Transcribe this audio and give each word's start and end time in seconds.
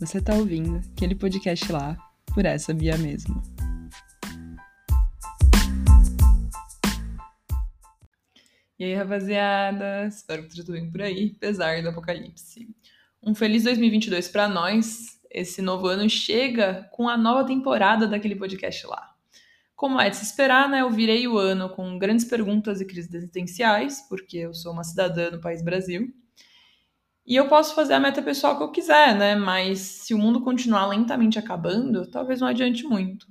Você 0.00 0.20
tá 0.20 0.32
ouvindo 0.36 0.80
aquele 0.92 1.16
podcast 1.16 1.72
lá, 1.72 1.98
por 2.32 2.46
essa 2.46 2.72
via 2.72 2.96
mesmo. 2.96 3.42
E 8.78 8.84
aí, 8.84 8.94
rapaziada? 8.94 10.06
Espero 10.06 10.44
que 10.44 10.54
tudo 10.54 10.70
bem 10.70 10.88
por 10.88 11.02
aí, 11.02 11.32
apesar 11.36 11.82
do 11.82 11.88
apocalipse. 11.88 12.68
Um 13.20 13.34
feliz 13.34 13.64
2022 13.64 14.28
para 14.28 14.48
nós. 14.48 15.18
Esse 15.28 15.60
novo 15.60 15.88
ano 15.88 16.08
chega 16.08 16.88
com 16.92 17.08
a 17.08 17.16
nova 17.16 17.44
temporada 17.44 18.06
daquele 18.06 18.36
podcast 18.36 18.86
lá. 18.86 19.16
Como 19.74 20.00
é 20.00 20.08
de 20.08 20.16
se 20.16 20.22
esperar, 20.22 20.68
né? 20.68 20.82
Eu 20.82 20.90
virei 20.90 21.26
o 21.26 21.36
ano 21.36 21.70
com 21.70 21.98
grandes 21.98 22.24
perguntas 22.24 22.80
e 22.80 22.84
crises 22.84 23.12
existenciais, 23.12 24.06
porque 24.08 24.38
eu 24.38 24.54
sou 24.54 24.72
uma 24.72 24.84
cidadã 24.84 25.28
do 25.28 25.40
país 25.40 25.60
Brasil. 25.60 26.14
E 27.28 27.36
eu 27.36 27.46
posso 27.46 27.74
fazer 27.74 27.92
a 27.92 28.00
meta 28.00 28.22
pessoal 28.22 28.56
que 28.56 28.62
eu 28.62 28.70
quiser, 28.70 29.14
né? 29.14 29.34
Mas 29.34 29.80
se 29.80 30.14
o 30.14 30.18
mundo 30.18 30.40
continuar 30.40 30.86
lentamente 30.86 31.38
acabando, 31.38 32.10
talvez 32.10 32.40
não 32.40 32.48
adiante 32.48 32.84
muito. 32.84 33.26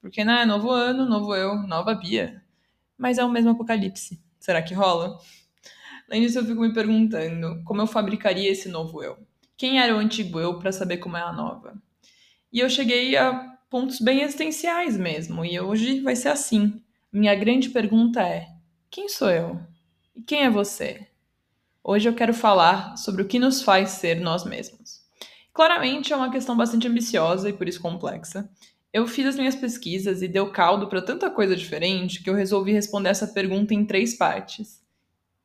Porque, 0.00 0.24
né? 0.24 0.44
Novo 0.44 0.70
ano, 0.70 1.04
novo 1.04 1.34
eu, 1.34 1.56
nova 1.66 1.92
Bia. 1.92 2.44
Mas 2.96 3.18
é 3.18 3.24
o 3.24 3.28
mesmo 3.28 3.50
apocalipse. 3.50 4.22
Será 4.38 4.62
que 4.62 4.72
rola? 4.72 5.18
Além 6.08 6.22
disso, 6.22 6.38
eu 6.38 6.44
fico 6.44 6.60
me 6.60 6.72
perguntando 6.72 7.60
como 7.64 7.80
eu 7.80 7.88
fabricaria 7.88 8.48
esse 8.48 8.68
novo 8.68 9.02
eu. 9.02 9.18
Quem 9.56 9.80
era 9.80 9.96
o 9.96 9.98
antigo 9.98 10.38
eu 10.38 10.60
para 10.60 10.70
saber 10.70 10.98
como 10.98 11.16
é 11.16 11.20
a 11.20 11.32
nova? 11.32 11.74
E 12.52 12.60
eu 12.60 12.70
cheguei 12.70 13.16
a 13.16 13.58
pontos 13.68 13.98
bem 14.00 14.22
existenciais 14.22 14.96
mesmo. 14.96 15.44
E 15.44 15.58
hoje 15.58 15.98
vai 16.02 16.14
ser 16.14 16.28
assim. 16.28 16.80
Minha 17.12 17.34
grande 17.34 17.68
pergunta 17.70 18.22
é: 18.22 18.46
quem 18.88 19.08
sou 19.08 19.28
eu? 19.28 19.60
E 20.14 20.22
quem 20.22 20.44
é 20.44 20.50
você? 20.50 21.09
Hoje 21.82 22.06
eu 22.06 22.14
quero 22.14 22.34
falar 22.34 22.96
sobre 22.98 23.22
o 23.22 23.26
que 23.26 23.38
nos 23.38 23.62
faz 23.62 23.90
ser 23.90 24.20
nós 24.20 24.44
mesmos. 24.44 25.00
Claramente 25.52 26.12
é 26.12 26.16
uma 26.16 26.30
questão 26.30 26.54
bastante 26.54 26.86
ambiciosa 26.86 27.48
e 27.48 27.54
por 27.54 27.66
isso 27.66 27.80
complexa. 27.80 28.50
Eu 28.92 29.06
fiz 29.06 29.26
as 29.26 29.36
minhas 29.36 29.54
pesquisas 29.54 30.20
e 30.20 30.28
deu 30.28 30.52
caldo 30.52 30.88
para 30.88 31.00
tanta 31.00 31.30
coisa 31.30 31.56
diferente 31.56 32.22
que 32.22 32.28
eu 32.28 32.34
resolvi 32.34 32.72
responder 32.72 33.08
essa 33.08 33.26
pergunta 33.26 33.72
em 33.72 33.86
três 33.86 34.14
partes. 34.14 34.84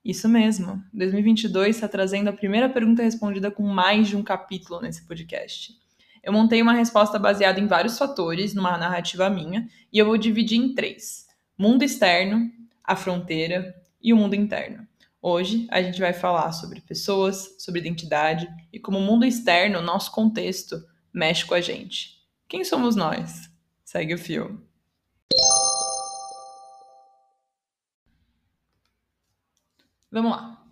Isso 0.04 0.28
mesmo, 0.28 0.84
2022 0.94 1.78
está 1.78 1.88
trazendo 1.88 2.28
a 2.28 2.34
primeira 2.34 2.68
pergunta 2.68 3.02
respondida 3.02 3.50
com 3.50 3.64
mais 3.64 4.10
de 4.10 4.18
um 4.18 4.22
capítulo 4.22 4.82
nesse 4.82 5.08
podcast. 5.08 5.74
Eu 6.22 6.34
montei 6.34 6.62
uma 6.62 6.74
resposta 6.74 7.18
baseada 7.18 7.62
em 7.62 7.68
vários 7.68 7.98
fatores, 7.98 8.54
numa 8.54 8.78
narrativa 8.78 9.30
minha, 9.30 9.70
e 9.92 9.98
eu 9.98 10.06
vou 10.06 10.18
dividir 10.18 10.60
em 10.60 10.76
três: 10.76 11.28
mundo 11.58 11.84
externo, 11.84 12.52
a 12.84 12.96
fronteira 12.96 13.74
e 14.02 14.12
o 14.12 14.18
mundo 14.18 14.36
interno. 14.36 14.86
Hoje 15.28 15.66
a 15.72 15.82
gente 15.82 16.00
vai 16.00 16.14
falar 16.14 16.52
sobre 16.52 16.82
pessoas, 16.82 17.56
sobre 17.58 17.82
identidade 17.82 18.48
e 18.72 18.80
como 18.80 19.00
o 19.00 19.02
mundo 19.02 19.26
externo, 19.26 19.82
nosso 19.82 20.12
contexto, 20.12 20.80
mexe 21.12 21.44
com 21.44 21.56
a 21.56 21.62
gente. 21.62 22.22
Quem 22.48 22.64
somos 22.64 22.96
nós? 22.96 23.50
Segue 23.84 24.14
o 24.14 24.20
fio. 24.20 24.64
Vamos 30.12 30.30
lá. 30.30 30.64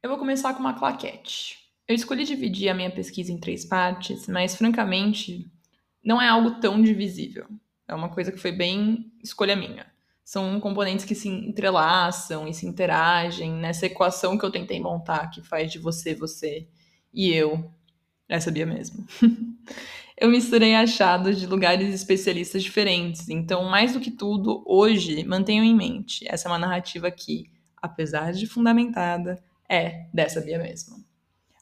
Eu 0.00 0.10
vou 0.10 0.18
começar 0.20 0.54
com 0.54 0.60
uma 0.60 0.78
claquete. 0.78 1.58
Eu 1.88 1.96
escolhi 1.96 2.24
dividir 2.24 2.68
a 2.68 2.74
minha 2.74 2.92
pesquisa 2.92 3.32
em 3.32 3.40
três 3.40 3.64
partes, 3.64 4.28
mas 4.28 4.54
francamente 4.54 5.50
não 6.04 6.22
é 6.22 6.28
algo 6.28 6.60
tão 6.60 6.80
divisível. 6.80 7.48
É 7.88 7.96
uma 7.96 8.10
coisa 8.10 8.30
que 8.30 8.38
foi 8.38 8.52
bem 8.52 9.12
escolha 9.24 9.56
minha 9.56 9.97
são 10.28 10.60
componentes 10.60 11.06
que 11.06 11.14
se 11.14 11.26
entrelaçam 11.26 12.46
e 12.46 12.52
se 12.52 12.66
interagem 12.66 13.50
nessa 13.50 13.86
equação 13.86 14.36
que 14.36 14.44
eu 14.44 14.50
tentei 14.50 14.78
montar, 14.78 15.30
que 15.30 15.40
faz 15.40 15.72
de 15.72 15.78
você, 15.78 16.14
você 16.14 16.68
e 17.14 17.32
eu. 17.32 17.72
Essa 18.28 18.50
Bia 18.50 18.66
mesmo. 18.66 19.06
eu 20.20 20.28
misturei 20.28 20.74
achados 20.74 21.40
de 21.40 21.46
lugares 21.46 21.94
especialistas 21.94 22.62
diferentes, 22.62 23.30
então, 23.30 23.64
mais 23.70 23.94
do 23.94 24.00
que 24.00 24.10
tudo, 24.10 24.62
hoje, 24.66 25.24
mantenham 25.24 25.64
em 25.64 25.74
mente, 25.74 26.26
essa 26.28 26.46
é 26.46 26.52
uma 26.52 26.58
narrativa 26.58 27.10
que, 27.10 27.50
apesar 27.74 28.34
de 28.34 28.46
fundamentada, 28.46 29.42
é 29.66 30.08
dessa 30.12 30.42
Bia 30.42 30.58
mesmo. 30.58 31.02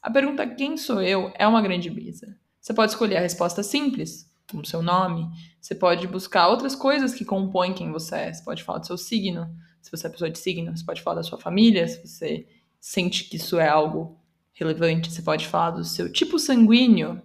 A 0.01 0.11
pergunta 0.11 0.45
quem 0.45 0.75
sou 0.75 1.01
eu 1.01 1.31
é 1.35 1.47
uma 1.47 1.61
grande 1.61 1.89
brisa. 1.89 2.35
Você 2.59 2.73
pode 2.73 2.91
escolher 2.91 3.15
a 3.15 3.21
resposta 3.21 3.63
simples, 3.63 4.29
como 4.49 4.65
seu 4.65 4.81
nome. 4.81 5.27
Você 5.59 5.75
pode 5.75 6.07
buscar 6.07 6.47
outras 6.47 6.75
coisas 6.75 7.13
que 7.13 7.25
compõem 7.25 7.73
quem 7.73 7.91
você 7.91 8.15
é. 8.15 8.33
Você 8.33 8.43
pode 8.43 8.63
falar 8.63 8.79
do 8.79 8.87
seu 8.87 8.97
signo, 8.97 9.47
se 9.81 9.91
você 9.91 10.07
é 10.07 10.09
pessoa 10.09 10.29
de 10.29 10.39
signo. 10.39 10.75
Você 10.75 10.85
pode 10.85 11.01
falar 11.01 11.17
da 11.17 11.23
sua 11.23 11.39
família, 11.39 11.87
se 11.87 12.05
você 12.05 12.47
sente 12.79 13.25
que 13.25 13.37
isso 13.37 13.59
é 13.59 13.67
algo 13.67 14.17
relevante. 14.53 15.11
Você 15.11 15.21
pode 15.21 15.47
falar 15.47 15.71
do 15.71 15.83
seu 15.83 16.11
tipo 16.11 16.39
sanguíneo, 16.39 17.21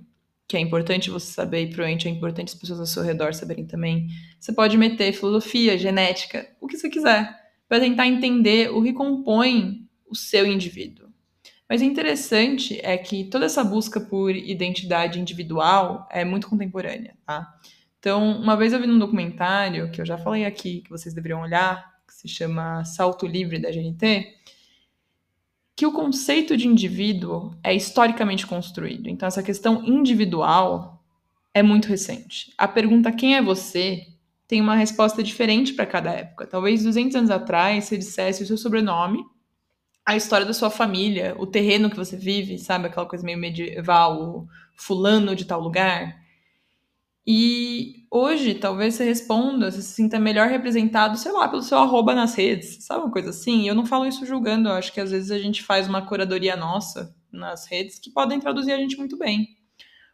que 0.49 0.57
é 0.57 0.61
importante 0.61 1.11
você 1.11 1.33
saber 1.33 1.63
e 1.63 1.67
provavelmente 1.69 2.09
é 2.09 2.11
importante 2.11 2.53
as 2.53 2.61
pessoas 2.61 2.81
ao 2.81 2.87
seu 2.87 3.03
redor 3.03 3.33
saberem 3.33 3.67
também. 3.67 4.09
Você 4.39 4.53
pode 4.53 4.77
meter 4.77 5.13
filosofia, 5.13 5.79
genética, 5.79 6.49
o 6.61 6.67
que 6.67 6.77
você 6.77 6.91
quiser, 6.91 7.35
para 7.69 7.81
tentar 7.81 8.07
entender 8.07 8.71
o 8.71 8.83
que 8.83 8.93
compõe 8.93 9.89
o 10.07 10.15
seu 10.15 10.45
indivíduo. 10.45 11.02
Mas 11.73 11.81
o 11.81 11.85
interessante 11.85 12.79
é 12.83 12.99
que 12.99 13.25
toda 13.25 13.47
essa 13.47 13.65
busca 13.65 13.99
por 13.99 14.31
identidade 14.37 15.19
individual 15.19 16.07
é 16.11 16.23
muito 16.23 16.47
contemporânea, 16.47 17.17
tá? 17.25 17.51
Então, 17.99 18.39
uma 18.39 18.55
vez 18.55 18.75
eu 18.75 18.79
vi 18.79 18.87
num 18.87 18.99
documentário, 18.99 19.91
que 19.91 19.99
eu 19.99 20.05
já 20.05 20.19
falei 20.19 20.45
aqui, 20.45 20.83
que 20.83 20.91
vocês 20.91 21.15
deveriam 21.15 21.41
olhar, 21.41 21.83
que 22.07 22.13
se 22.13 22.29
chama 22.29 22.85
Salto 22.85 23.27
Livre 23.27 23.59
da 23.59 23.71
GNT, 23.71 24.35
que 25.75 25.87
o 25.87 25.93
conceito 25.93 26.59
de 26.59 26.69
indivíduo 26.69 27.57
é 27.65 27.75
historicamente 27.75 28.47
construído. 28.47 29.09
Então, 29.09 29.27
essa 29.27 29.43
questão 29.43 29.83
individual 29.83 31.03
é 31.55 31.63
muito 31.63 31.89
recente. 31.89 32.53
A 32.59 32.69
pergunta 32.69 33.11
quem 33.11 33.35
é 33.35 33.41
você 33.41 34.09
tem 34.47 34.61
uma 34.61 34.75
resposta 34.75 35.23
diferente 35.23 35.73
para 35.73 35.87
cada 35.87 36.11
época. 36.11 36.47
Talvez 36.47 36.83
200 36.83 37.17
anos 37.17 37.31
atrás, 37.31 37.87
você 37.87 37.97
dissesse 37.97 38.43
o 38.43 38.47
seu 38.47 38.59
sobrenome 38.59 39.25
a 40.05 40.17
história 40.17 40.47
da 40.47 40.53
sua 40.53 40.71
família, 40.71 41.35
o 41.39 41.47
terreno 41.47 41.89
que 41.89 41.97
você 41.97 42.17
vive, 42.17 42.59
sabe? 42.59 42.87
Aquela 42.87 43.07
coisa 43.07 43.25
meio 43.25 43.39
medieval, 43.39 44.47
fulano 44.77 45.37
de 45.37 45.45
tal 45.45 45.61
lugar. 45.61 46.21
E 47.25 48.05
hoje, 48.11 48.55
talvez 48.55 48.95
você 48.95 49.05
responda, 49.05 49.71
você 49.71 49.81
se 49.81 49.93
sinta 49.93 50.19
melhor 50.19 50.49
representado, 50.49 51.17
sei 51.17 51.31
lá, 51.31 51.49
pelo 51.49 51.63
seu 51.63 51.79
arroba 51.79 52.15
nas 52.17 52.35
redes, 52.35 52.85
sabe 52.85 53.05
uma 53.05 53.13
coisa 53.13 53.31
assim? 53.31 53.69
Eu 53.69 53.77
não 53.77 53.87
falo 53.87 54.07
isso 54.07 54.27
julgando, 54.27 54.69
eu 54.69 54.73
acho 54.73 54.93
que 54.93 55.01
às 55.01 55.13
vezes 55.13 55.31
a 55.31 55.39
gente 55.39 55.63
faz 55.63 55.89
uma 55.89 56.05
curadoria 56.05 56.57
nossa 56.57 57.15
nas 57.31 57.67
redes 57.67 58.01
que 58.01 58.11
podem 58.11 58.41
traduzir 58.41 58.73
a 58.73 58.77
gente 58.77 58.97
muito 58.99 59.17
bem. 59.17 59.49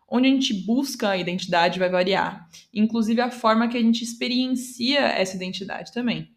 Onde 0.06 0.28
a 0.28 0.31
gente 0.31 0.53
busca 0.66 1.10
a 1.10 1.16
identidade 1.16 1.78
vai 1.78 1.88
variar, 1.88 2.47
inclusive 2.72 3.20
a 3.22 3.31
forma 3.31 3.69
que 3.69 3.76
a 3.76 3.81
gente 3.81 4.05
experiencia 4.05 5.00
essa 5.00 5.34
identidade 5.34 5.93
também. 5.93 6.28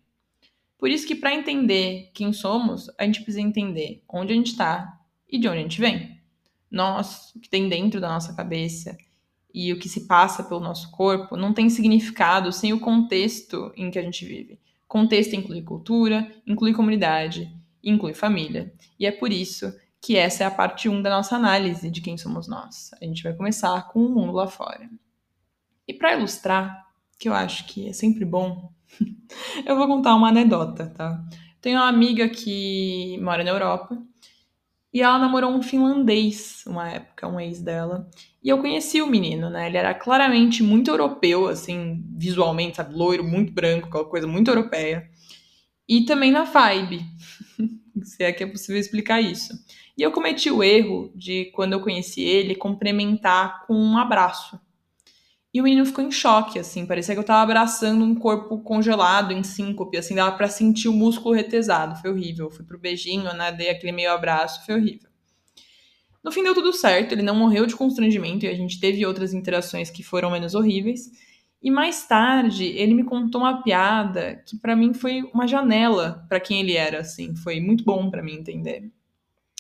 Por 0.82 0.90
isso 0.90 1.06
que 1.06 1.14
para 1.14 1.32
entender 1.32 2.10
quem 2.12 2.34
somos, 2.34 2.90
a 2.98 3.06
gente 3.06 3.22
precisa 3.22 3.40
entender 3.40 4.04
onde 4.10 4.34
a 4.34 4.36
gente 4.36 4.48
está 4.48 5.00
e 5.30 5.38
de 5.38 5.48
onde 5.48 5.60
a 5.60 5.62
gente 5.62 5.80
vem. 5.80 6.20
Nós, 6.72 7.36
o 7.36 7.40
que 7.40 7.48
tem 7.48 7.70
dentro 7.70 8.02
da 8.02 8.10
nossa 8.10 8.34
cabeça 8.34 8.98
e 9.54 9.72
o 9.72 9.78
que 9.78 9.88
se 9.88 10.08
passa 10.08 10.44
pelo 10.44 10.60
nosso 10.60 10.90
corpo, 10.90 11.38
não 11.38 11.54
tem 11.54 11.70
significado 11.70 12.52
sem 12.52 12.74
o 12.74 12.80
contexto 12.80 13.72
em 13.78 13.92
que 13.92 14.00
a 14.00 14.02
gente 14.02 14.26
vive. 14.26 14.60
Contexto 14.88 15.36
inclui 15.36 15.62
cultura, 15.62 16.28
inclui 16.48 16.74
comunidade, 16.74 17.56
inclui 17.84 18.16
família. 18.16 18.74
E 19.00 19.06
é 19.06 19.12
por 19.12 19.32
isso 19.32 19.72
que 20.02 20.18
essa 20.18 20.44
é 20.44 20.48
a 20.48 20.52
parte 20.52 20.90
1 20.90 21.00
da 21.04 21.12
nossa 21.12 21.36
análise 21.36 21.92
de 21.92 22.02
quem 22.02 22.18
somos 22.18 22.48
nós. 22.48 22.90
A 23.00 23.06
gente 23.06 23.22
vai 23.22 23.36
começar 23.36 23.88
com 23.90 24.04
o 24.04 24.10
mundo 24.10 24.32
lá 24.32 24.48
fora. 24.48 24.90
E 25.88 25.94
para 25.94 26.18
ilustrar, 26.18 26.88
que 27.20 27.30
eu 27.30 27.36
acho 27.36 27.68
que 27.68 27.88
é 27.88 27.94
sempre 27.94 28.26
bom 28.26 28.74
eu 29.66 29.76
vou 29.76 29.88
contar 29.88 30.16
uma 30.16 30.30
anedota, 30.30 30.88
tá? 30.88 31.24
Tenho 31.62 31.78
uma 31.78 31.88
amiga 31.88 32.28
que 32.28 33.18
mora 33.22 33.44
na 33.44 33.52
Europa 33.52 33.98
e 34.94 35.02
ela 35.02 35.18
namorou 35.18 35.52
um 35.52 35.62
finlandês 35.62 36.64
uma 36.68 36.90
época, 36.90 37.28
um 37.28 37.40
ex 37.40 37.62
dela. 37.62 38.10
E 38.44 38.50
eu 38.50 38.58
conheci 38.58 39.02
o 39.02 39.08
menino, 39.08 39.50
né? 39.50 39.68
Ele 39.68 39.78
era 39.78 39.94
claramente 39.94 40.64
muito 40.64 40.90
europeu, 40.92 41.48
assim, 41.48 42.04
visualmente, 42.18 42.78
sabe? 42.78 42.96
Loiro, 42.96 43.24
muito 43.24 43.54
branco, 43.54 43.88
aquela 43.88 44.06
coisa 44.06 44.28
muito 44.28 44.50
europeia. 44.50 45.10
E 45.88 46.04
também 46.06 46.32
na 46.32 46.44
vibe, 46.44 47.06
se 48.04 48.24
é 48.24 48.32
que 48.34 48.44
é 48.44 48.48
possível 48.48 48.80
explicar 48.80 49.22
isso. 49.22 49.54
E 49.98 50.02
eu 50.02 50.12
cometi 50.12 50.50
o 50.50 50.64
erro 50.64 51.12
de, 51.16 51.46
quando 51.54 51.74
eu 51.74 51.82
conheci 51.82 52.22
ele, 52.22 52.56
complementar 52.56 53.66
com 53.66 53.76
um 53.76 53.98
abraço. 53.98 54.60
E 55.54 55.60
o 55.60 55.64
menino 55.64 55.86
ficou 55.86 56.04
em 56.04 56.12
choque, 56.12 56.58
assim, 56.58 56.86
parecia 56.86 57.14
que 57.14 57.20
eu 57.20 57.26
tava 57.26 57.42
abraçando 57.42 58.06
um 58.06 58.16
corpo 58.16 58.60
congelado, 58.60 59.34
em 59.34 59.44
síncope, 59.44 59.98
assim, 59.98 60.16
dava 60.16 60.36
pra 60.38 60.48
sentir 60.48 60.88
o 60.88 60.94
músculo 60.94 61.36
retesado, 61.36 62.00
foi 62.02 62.10
horrível. 62.10 62.50
Fui 62.50 62.64
pro 62.64 62.80
beijinho, 62.80 63.34
né, 63.34 63.52
dei 63.52 63.70
aquele 63.70 63.92
meio 63.92 64.12
abraço, 64.12 64.66
foi 64.66 64.76
horrível. 64.76 65.10
No 66.24 66.32
fim 66.32 66.44
deu 66.44 66.54
tudo 66.54 66.72
certo, 66.72 67.12
ele 67.12 67.24
não 67.24 67.36
morreu 67.36 67.66
de 67.66 67.76
constrangimento 67.76 68.46
e 68.46 68.50
a 68.50 68.54
gente 68.54 68.80
teve 68.80 69.06
outras 69.06 69.34
interações 69.34 69.90
que 69.90 70.04
foram 70.04 70.32
menos 70.32 70.56
horríveis. 70.56 71.10
E 71.62 71.70
mais 71.70 72.08
tarde, 72.08 72.66
ele 72.66 72.94
me 72.94 73.04
contou 73.04 73.42
uma 73.42 73.62
piada 73.62 74.42
que 74.48 74.58
para 74.58 74.76
mim 74.76 74.94
foi 74.94 75.24
uma 75.34 75.48
janela 75.48 76.26
para 76.30 76.40
quem 76.40 76.60
ele 76.62 76.76
era, 76.76 77.00
assim, 77.00 77.36
foi 77.36 77.60
muito 77.60 77.84
bom 77.84 78.10
para 78.10 78.24
mim 78.24 78.34
entender. 78.34 78.92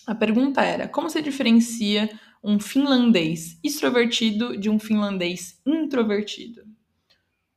A 0.07 0.15
pergunta 0.15 0.61
era: 0.61 0.87
como 0.87 1.09
se 1.09 1.21
diferencia 1.21 2.09
um 2.43 2.59
finlandês 2.59 3.59
extrovertido 3.63 4.57
de 4.57 4.69
um 4.69 4.79
finlandês 4.79 5.61
introvertido. 5.65 6.63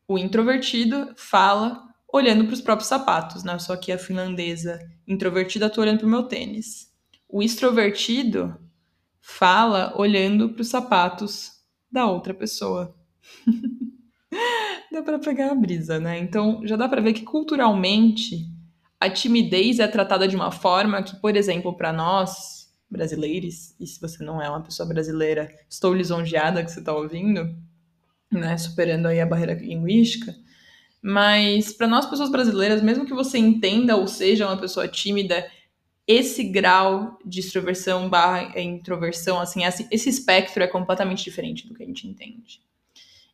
O 0.07 0.19
introvertido 0.19 1.13
fala 1.17 1.83
olhando 2.13 2.45
para 2.45 2.55
os 2.55 2.61
próprios 2.61 2.89
sapatos, 2.89 3.43
né? 3.43 3.59
Só 3.59 3.77
que 3.77 3.91
a 3.91 3.99
finlandesa 3.99 4.79
introvertida 5.09 5.67
está 5.67 5.81
olhando 5.81 5.99
para 5.99 6.07
o 6.07 6.11
meu 6.11 6.23
tênis. 6.25 6.93
O 7.29 7.43
extrovertido 7.43 8.57
fala 9.21 9.95
olhando 9.97 10.51
para 10.51 10.63
os 10.63 10.69
sapatos 10.69 11.53
da 11.91 12.07
outra 12.07 12.35
pessoa. 12.35 12.95
dá 14.93 15.03
para 15.03 15.19
pegar 15.19 15.51
a 15.51 15.55
brisa, 15.55 15.99
né? 15.99 16.19
Então 16.19 16.61
já 16.65 16.77
dá 16.77 16.89
para 16.89 17.01
ver 17.01 17.15
que 17.15 17.23
culturalmente 17.23 18.47
a 19.01 19.11
timidez 19.11 19.81
é 19.81 19.89
tratada 19.89 20.29
de 20.29 20.37
uma 20.37 20.51
forma 20.51 21.03
que, 21.03 21.17
por 21.17 21.37
exemplo, 21.37 21.77
para 21.77 21.93
nós 21.93 22.64
brasileiros, 22.95 23.75
e 23.79 23.87
se 23.87 24.01
você 24.01 24.25
não 24.25 24.41
é 24.41 24.49
uma 24.49 24.63
pessoa 24.63 24.89
brasileira, 24.89 25.51
estou 25.69 25.93
lisonjeada 25.93 26.65
que 26.65 26.71
você 26.71 26.79
está 26.79 26.95
ouvindo, 26.95 27.55
né? 28.33 28.57
Superando 28.57 29.07
aí 29.07 29.21
a 29.21 29.27
barreira 29.27 29.55
linguística. 29.55 30.35
Mas 31.03 31.73
para 31.73 31.87
nós 31.87 32.07
pessoas 32.07 32.31
brasileiras, 32.31 32.83
mesmo 32.83 33.05
que 33.05 33.13
você 33.13 33.37
entenda 33.37 33.97
ou 33.97 34.07
seja 34.07 34.47
uma 34.47 34.57
pessoa 34.57 34.89
tímida, 34.89 35.47
esse 36.07 36.45
grau 36.45 37.19
de 37.25 37.41
extroversão 37.41 38.09
barra 38.09 38.59
introversão, 38.61 39.41
assim, 39.41 39.63
esse 39.65 40.09
espectro 40.09 40.63
é 40.63 40.67
completamente 40.67 41.25
diferente 41.25 41.67
do 41.67 41.75
que 41.75 41.83
a 41.83 41.87
gente 41.87 42.07
entende. 42.07 42.63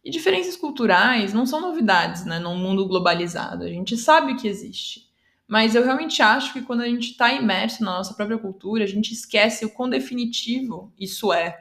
E 0.02 0.10
diferenças 0.10 0.56
culturais 0.56 1.34
não 1.34 1.44
são 1.44 1.60
novidades, 1.60 2.24
né, 2.24 2.38
num 2.38 2.56
mundo 2.56 2.88
globalizado. 2.88 3.64
A 3.64 3.68
gente 3.68 3.96
sabe 3.96 4.34
que 4.36 4.48
existe. 4.48 5.09
Mas 5.50 5.74
eu 5.74 5.82
realmente 5.82 6.22
acho 6.22 6.52
que 6.52 6.62
quando 6.62 6.82
a 6.82 6.86
gente 6.86 7.10
está 7.10 7.34
imerso 7.34 7.82
na 7.82 7.96
nossa 7.96 8.14
própria 8.14 8.38
cultura, 8.38 8.84
a 8.84 8.86
gente 8.86 9.12
esquece 9.12 9.64
o 9.64 9.70
quão 9.70 9.90
definitivo 9.90 10.94
isso 10.96 11.32
é 11.32 11.58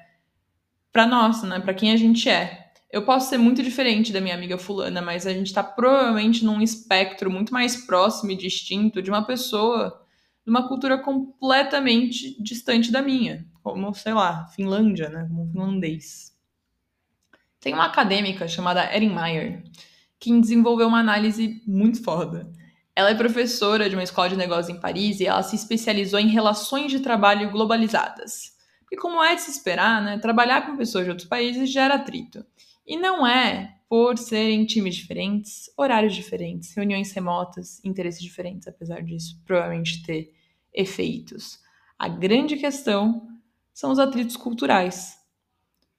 para 0.91 1.07
nós, 1.07 1.41
né, 1.41 1.59
para 1.59 1.73
quem 1.73 1.91
a 1.91 1.97
gente 1.97 2.29
é. 2.29 2.71
Eu 2.91 3.03
posso 3.03 3.27
ser 3.29 3.39
muito 3.39 3.63
diferente 3.63 4.13
da 4.13 4.21
minha 4.21 4.35
amiga 4.35 4.59
fulana, 4.59 5.01
mas 5.01 5.25
a 5.25 5.33
gente 5.33 5.47
está 5.47 5.63
provavelmente 5.63 6.45
num 6.45 6.61
espectro 6.61 7.31
muito 7.31 7.51
mais 7.51 7.77
próximo 7.77 8.29
e 8.29 8.35
distinto 8.35 9.01
de 9.01 9.09
uma 9.09 9.25
pessoa 9.25 10.05
de 10.45 10.51
uma 10.51 10.67
cultura 10.67 10.99
completamente 10.99 12.39
distante 12.43 12.91
da 12.91 13.01
minha, 13.01 13.43
como, 13.63 13.91
sei 13.95 14.13
lá, 14.13 14.45
Finlândia, 14.49 15.09
né, 15.09 15.25
como 15.27 15.51
finlandês. 15.51 16.37
Tem 17.59 17.73
uma 17.73 17.85
acadêmica 17.85 18.47
chamada 18.47 18.95
Erin 18.95 19.15
Meyer 19.15 19.63
que 20.19 20.39
desenvolveu 20.39 20.87
uma 20.87 20.99
análise 20.99 21.63
muito 21.65 22.03
foda. 22.03 22.51
Ela 22.99 23.11
é 23.11 23.15
professora 23.15 23.89
de 23.89 23.95
uma 23.95 24.03
escola 24.03 24.27
de 24.27 24.35
negócios 24.35 24.67
em 24.67 24.77
Paris 24.77 25.21
e 25.21 25.25
ela 25.25 25.41
se 25.41 25.55
especializou 25.55 26.19
em 26.19 26.27
relações 26.27 26.91
de 26.91 26.99
trabalho 26.99 27.49
globalizadas. 27.49 28.51
E 28.91 28.97
como 28.97 29.23
é 29.23 29.35
de 29.35 29.41
se 29.41 29.51
esperar, 29.51 30.03
né, 30.03 30.17
trabalhar 30.17 30.65
com 30.65 30.75
pessoas 30.75 31.05
de 31.05 31.11
outros 31.11 31.25
países 31.25 31.71
gera 31.71 31.95
atrito. 31.95 32.45
E 32.85 32.97
não 32.97 33.25
é 33.25 33.77
por 33.87 34.17
serem 34.17 34.65
times 34.65 34.97
diferentes, 34.97 35.71
horários 35.77 36.13
diferentes, 36.13 36.75
reuniões 36.75 37.13
remotas, 37.13 37.81
interesses 37.85 38.21
diferentes, 38.21 38.67
apesar 38.67 39.01
disso 39.01 39.41
provavelmente 39.45 40.03
ter 40.03 40.33
efeitos. 40.73 41.57
A 41.97 42.09
grande 42.09 42.57
questão 42.57 43.29
são 43.73 43.91
os 43.91 43.99
atritos 43.99 44.35
culturais. 44.35 45.17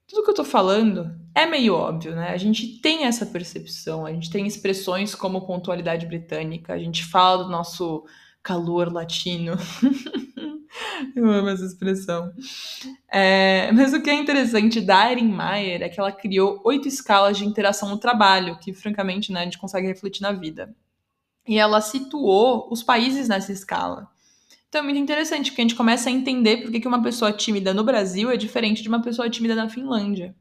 Tudo 0.06 0.22
que 0.22 0.30
eu 0.32 0.34
tô 0.34 0.44
falando 0.44 1.18
é 1.34 1.46
meio 1.46 1.74
óbvio, 1.74 2.14
né? 2.14 2.30
A 2.30 2.36
gente 2.36 2.80
tem 2.80 3.04
essa 3.04 3.24
percepção, 3.24 4.04
a 4.04 4.12
gente 4.12 4.30
tem 4.30 4.46
expressões 4.46 5.14
como 5.14 5.46
pontualidade 5.46 6.06
britânica, 6.06 6.72
a 6.74 6.78
gente 6.78 7.04
fala 7.04 7.44
do 7.44 7.50
nosso 7.50 8.04
calor 8.42 8.92
latino. 8.92 9.52
eu 11.14 11.30
amo 11.30 11.48
essa 11.48 11.64
expressão. 11.64 12.32
É, 13.08 13.70
mas 13.72 13.92
o 13.92 14.02
que 14.02 14.10
é 14.10 14.14
interessante 14.14 14.80
da 14.80 15.10
Erin 15.10 15.32
Meyer 15.32 15.82
é 15.82 15.88
que 15.88 16.00
ela 16.00 16.12
criou 16.12 16.60
oito 16.64 16.88
escalas 16.88 17.38
de 17.38 17.44
interação 17.44 17.88
no 17.88 17.98
trabalho, 17.98 18.58
que 18.58 18.72
francamente 18.72 19.32
né, 19.32 19.40
a 19.40 19.44
gente 19.44 19.58
consegue 19.58 19.86
refletir 19.86 20.22
na 20.22 20.32
vida. 20.32 20.74
E 21.46 21.58
ela 21.58 21.80
situou 21.80 22.68
os 22.70 22.82
países 22.82 23.28
nessa 23.28 23.52
escala. 23.52 24.08
Então 24.68 24.82
é 24.82 24.84
muito 24.84 25.00
interessante, 25.00 25.50
porque 25.50 25.62
a 25.62 25.64
gente 25.64 25.74
começa 25.74 26.08
a 26.08 26.12
entender 26.12 26.58
por 26.58 26.70
que 26.70 26.86
uma 26.86 27.02
pessoa 27.02 27.32
tímida 27.32 27.74
no 27.74 27.82
Brasil 27.82 28.30
é 28.30 28.36
diferente 28.36 28.82
de 28.82 28.88
uma 28.88 29.02
pessoa 29.02 29.28
tímida 29.28 29.54
na 29.54 29.68
Finlândia. 29.68 30.34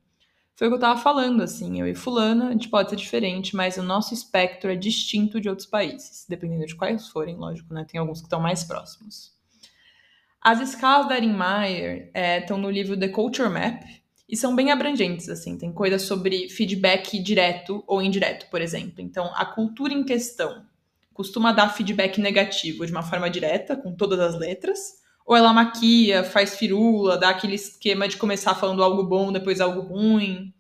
Foi 0.60 0.68
o 0.68 0.72
que 0.72 0.76
eu 0.76 0.82
tava 0.82 1.00
falando, 1.00 1.42
assim, 1.42 1.80
eu 1.80 1.88
e 1.88 1.96
fulana, 1.96 2.50
a 2.50 2.52
gente 2.52 2.68
pode 2.68 2.90
ser 2.90 2.98
diferente, 2.98 3.56
mas 3.56 3.78
o 3.78 3.82
nosso 3.82 4.14
espectro 4.14 4.70
é 4.70 4.76
distinto 4.76 5.40
de 5.40 5.48
outros 5.48 5.66
países, 5.66 6.26
dependendo 6.28 6.66
de 6.66 6.76
quais 6.76 7.08
forem, 7.08 7.38
lógico, 7.38 7.74
né? 7.74 7.86
Tem 7.90 7.98
alguns 7.98 8.20
que 8.20 8.26
estão 8.26 8.42
mais 8.42 8.66
próximos. 8.66 9.32
As 10.42 10.60
escalas 10.60 11.08
da 11.08 11.16
Erin 11.16 11.32
Meyer 11.32 12.12
estão 12.42 12.58
é, 12.58 12.60
no 12.60 12.70
livro 12.70 13.00
The 13.00 13.08
Culture 13.08 13.48
Map 13.48 13.84
e 14.28 14.36
são 14.36 14.54
bem 14.54 14.70
abrangentes, 14.70 15.30
assim, 15.30 15.58
tem 15.58 15.72
coisas 15.72 16.02
sobre 16.02 16.50
feedback 16.50 17.18
direto 17.20 17.82
ou 17.88 18.02
indireto, 18.02 18.50
por 18.50 18.60
exemplo. 18.60 19.00
Então, 19.00 19.32
a 19.36 19.46
cultura 19.46 19.94
em 19.94 20.04
questão 20.04 20.66
costuma 21.14 21.54
dar 21.54 21.70
feedback 21.70 22.20
negativo 22.20 22.86
de 22.86 22.92
uma 22.92 23.04
forma 23.04 23.30
direta, 23.30 23.78
com 23.78 23.96
todas 23.96 24.20
as 24.20 24.38
letras, 24.38 24.99
ou 25.30 25.36
ela 25.38 25.54
maquia, 25.54 26.24
faz 26.24 26.58
firula, 26.58 27.16
dá 27.16 27.30
aquele 27.30 27.54
esquema 27.54 28.08
de 28.08 28.18
começar 28.18 28.56
falando 28.56 28.84
algo 28.84 29.04
bom, 29.04 29.32
depois 29.32 29.62
algo 29.62 29.82
ruim. 29.82 30.52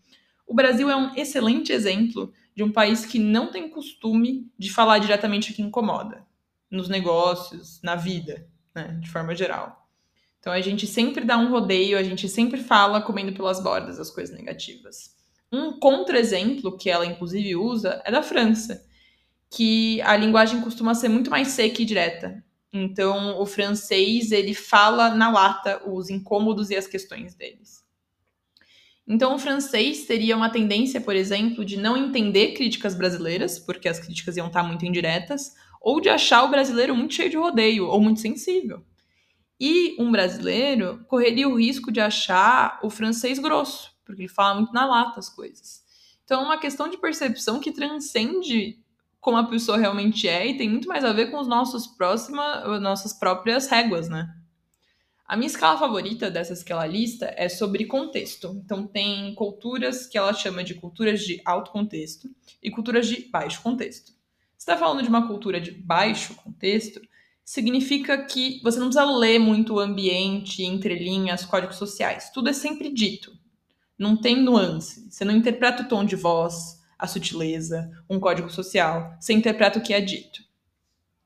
O 0.46 0.54
Brasil 0.54 0.88
é 0.92 0.96
um 0.96 1.16
excelente 1.16 1.72
exemplo 1.74 2.32
de 2.56 2.62
um 2.62 2.72
país 2.72 3.04
que 3.04 3.18
não 3.18 3.50
tem 3.50 3.68
costume 3.68 4.48
de 4.60 4.72
falar 4.72 5.00
diretamente 5.00 5.50
o 5.50 5.56
que 5.56 5.64
incomoda, 5.64 6.24
nos 6.70 6.88
negócios, 6.88 7.82
na 7.82 7.96
vida, 7.96 8.48
né, 8.76 9.00
de 9.02 9.10
forma 9.10 9.36
geral. 9.36 9.90
Então 10.40 10.54
a 10.54 10.62
gente 10.62 10.86
sempre 10.86 11.26
dá 11.26 11.36
um 11.36 11.50
rodeio, 11.50 11.98
a 11.98 12.04
gente 12.04 12.30
sempre 12.30 12.62
fala 12.62 13.02
comendo 13.02 13.34
pelas 13.34 13.60
bordas 13.64 14.00
as 14.00 14.12
coisas 14.12 14.38
negativas. 14.38 15.16
Um 15.52 15.80
contra-exemplo 15.80 16.78
que 16.78 16.92
ela 16.92 17.08
inclusive 17.08 17.56
usa 17.56 18.04
é 18.06 18.12
da 18.12 18.22
França, 18.22 18.86
que 19.50 20.00
a 20.04 20.16
linguagem 20.16 20.62
costuma 20.62 20.94
ser 20.94 21.10
muito 21.10 21.32
mais 21.32 21.48
seca 21.48 21.82
e 21.82 21.86
direta. 21.86 22.44
Então, 22.72 23.40
o 23.42 23.46
francês, 23.46 24.32
ele 24.32 24.54
fala 24.54 25.10
na 25.10 25.32
lata 25.32 25.82
os 25.90 26.10
incômodos 26.10 26.70
e 26.70 26.76
as 26.76 26.86
questões 26.86 27.34
deles. 27.34 27.84
Então, 29.08 29.34
o 29.34 29.40
francês 29.40 30.06
teria 30.06 30.38
uma 30.38 30.52
tendência, 30.52 31.02
por 31.02 31.16
exemplo, 31.16 31.66
de 31.66 31.78
não 31.78 31.98
entender 31.98 32.54
críticas 32.54 32.94
brasileiras, 32.94 33.58
porque 33.58 33.90
as 33.90 33.98
críticas 33.98 34.38
iam 34.38 34.48
estar 34.48 34.62
muito 34.62 34.86
indiretas, 34.86 35.56
ou 35.82 36.00
de 36.00 36.10
achar 36.10 36.44
o 36.44 36.50
brasileiro 36.50 36.96
muito 36.96 37.16
cheio 37.16 37.30
de 37.30 37.38
rodeio 37.38 37.88
ou 37.88 38.00
muito 38.00 38.20
sensível. 38.20 38.86
E 39.60 39.96
um 40.00 40.12
brasileiro 40.12 41.04
correria 41.08 41.50
o 41.50 41.58
risco 41.58 41.92
de 41.92 42.00
achar 42.00 42.80
o 42.84 42.90
francês 42.90 43.40
grosso, 43.40 43.92
porque 44.06 44.22
ele 44.22 44.30
fala 44.30 44.56
muito 44.56 44.74
na 44.74 44.86
lata 44.86 45.20
as 45.20 45.28
coisas. 45.28 45.84
Então, 46.24 46.42
é 46.42 46.46
uma 46.46 46.60
questão 46.60 46.88
de 46.88 46.98
percepção 46.98 47.60
que 47.60 47.72
transcende 47.72 48.78
como 49.20 49.38
a 49.38 49.44
pessoa 49.44 49.78
realmente 49.78 50.28
é 50.28 50.48
e 50.48 50.58
tem 50.58 50.70
muito 50.70 50.88
mais 50.88 51.04
a 51.04 51.14
ver 51.14 51.30
com 51.30 51.40
os 51.40 51.48
nossos 51.48 51.88
próxima, 51.88 52.80
nossas 52.80 53.14
próprias 53.14 53.68
réguas, 53.68 54.08
né? 54.10 54.34
A 55.30 55.38
minha 55.38 55.48
escala 55.48 55.78
favorita 55.78 56.32
dessas 56.32 56.64
que 56.64 56.72
ela 56.72 56.88
lista 56.88 57.32
é 57.38 57.48
sobre 57.48 57.86
contexto. 57.86 58.60
Então 58.66 58.88
tem 58.88 59.36
culturas 59.36 60.08
que 60.08 60.18
ela 60.18 60.34
chama 60.34 60.64
de 60.64 60.74
culturas 60.74 61.22
de 61.22 61.40
alto 61.46 61.70
contexto 61.70 62.28
e 62.64 62.72
culturas 62.72 63.08
de 63.08 63.30
baixo 63.30 63.62
contexto. 63.62 64.12
Se 64.58 64.64
está 64.64 64.76
falando 64.76 65.04
de 65.04 65.10
uma 65.10 65.28
cultura 65.28 65.62
de 65.62 65.72
baixo 65.72 66.34
contexto, 66.34 67.00
significa 67.46 68.26
que 68.26 68.60
você 68.64 68.80
não 68.80 68.88
precisa 68.88 69.06
ler 69.06 69.38
muito 69.38 69.76
o 69.76 69.80
ambiente, 69.80 70.64
entrelinhas, 70.64 71.46
códigos 71.46 71.76
sociais. 71.76 72.32
Tudo 72.34 72.50
é 72.50 72.54
sempre 72.54 72.92
dito. 72.92 73.32
Não 73.98 74.18
tem 74.18 74.42
nuance. 74.42 75.12
Você 75.12 75.24
não 75.24 75.36
interpreta 75.36 75.84
o 75.84 75.88
tom 75.88 76.04
de 76.04 76.16
voz, 76.16 76.79
a 77.00 77.08
sutileza, 77.08 77.90
um 78.10 78.20
código 78.20 78.50
social. 78.50 79.16
Você 79.20 79.34
interpreta 79.34 79.80
o 79.80 79.82
que 79.82 79.94
é 79.94 80.02
dito. 80.02 80.44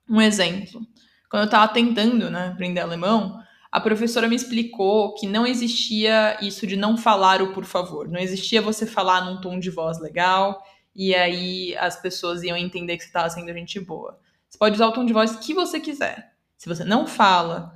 Um 0.07 0.21
exemplo. 0.21 0.81
Quando 1.29 1.41
eu 1.41 1.47
estava 1.47 1.73
tentando 1.73 2.29
né, 2.29 2.49
aprender 2.49 2.79
alemão, 2.79 3.41
a 3.71 3.81
professora 3.81 4.27
me 4.27 4.35
explicou 4.35 5.15
que 5.15 5.25
não 5.25 5.47
existia 5.47 6.37
isso 6.45 6.67
de 6.67 6.75
não 6.75 6.95
falar 6.95 7.41
o 7.41 7.53
por 7.53 7.65
favor. 7.65 8.07
Não 8.07 8.19
existia 8.19 8.61
você 8.61 8.85
falar 8.85 9.25
num 9.25 9.41
tom 9.41 9.57
de 9.57 9.71
voz 9.71 9.99
legal 9.99 10.63
e 10.95 11.15
aí 11.15 11.75
as 11.77 11.99
pessoas 11.99 12.43
iam 12.43 12.55
entender 12.55 12.97
que 12.97 13.03
você 13.03 13.09
estava 13.09 13.31
sendo 13.31 13.51
gente 13.51 13.79
boa. 13.79 14.19
Você 14.47 14.59
pode 14.59 14.75
usar 14.75 14.87
o 14.87 14.91
tom 14.91 15.03
de 15.03 15.11
voz 15.11 15.35
que 15.37 15.55
você 15.55 15.79
quiser. 15.79 16.33
Se 16.55 16.69
você 16.69 16.83
não 16.83 17.07
fala, 17.07 17.75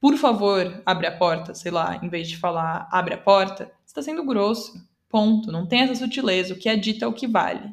por 0.00 0.16
favor, 0.16 0.82
abre 0.86 1.06
a 1.06 1.14
porta, 1.14 1.54
sei 1.54 1.70
lá, 1.70 2.00
em 2.02 2.08
vez 2.08 2.26
de 2.26 2.38
falar 2.38 2.88
abre 2.90 3.12
a 3.12 3.18
porta, 3.18 3.66
você 3.66 3.90
está 3.90 4.02
sendo 4.02 4.24
grosso. 4.24 4.72
Ponto. 5.14 5.52
Não 5.52 5.64
tem 5.64 5.82
essa 5.82 5.94
sutileza. 5.94 6.54
O 6.54 6.58
que 6.58 6.68
é 6.68 6.74
dito 6.74 7.04
é 7.04 7.06
o 7.06 7.12
que 7.12 7.28
vale. 7.28 7.72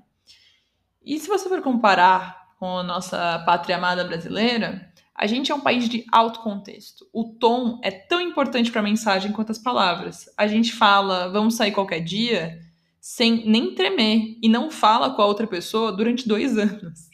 E 1.04 1.18
se 1.18 1.28
você 1.28 1.50
for 1.50 1.60
comparar 1.64 2.54
com 2.60 2.78
a 2.78 2.84
nossa 2.84 3.40
pátria 3.48 3.78
amada 3.78 4.04
brasileira, 4.04 4.94
a 5.16 5.26
gente 5.26 5.52
é 5.52 5.56
um 5.56 5.60
país 5.60 5.90
de 5.90 6.06
alto 6.12 6.42
contexto. 6.42 7.10
O 7.12 7.34
tom 7.34 7.80
é 7.84 7.90
tão 7.90 8.22
importante 8.22 8.70
para 8.70 8.82
a 8.82 8.84
mensagem 8.84 9.32
quanto 9.32 9.52
as 9.52 9.58
palavras. 9.58 10.30
A 10.38 10.46
gente 10.46 10.72
fala, 10.72 11.30
vamos 11.30 11.56
sair 11.56 11.72
qualquer 11.72 12.02
dia, 12.02 12.60
sem 13.00 13.44
nem 13.50 13.74
tremer, 13.74 14.38
e 14.40 14.48
não 14.48 14.70
fala 14.70 15.10
com 15.10 15.24
a 15.24 15.26
outra 15.26 15.48
pessoa 15.48 15.92
durante 15.92 16.28
dois 16.28 16.56
anos. 16.60 17.10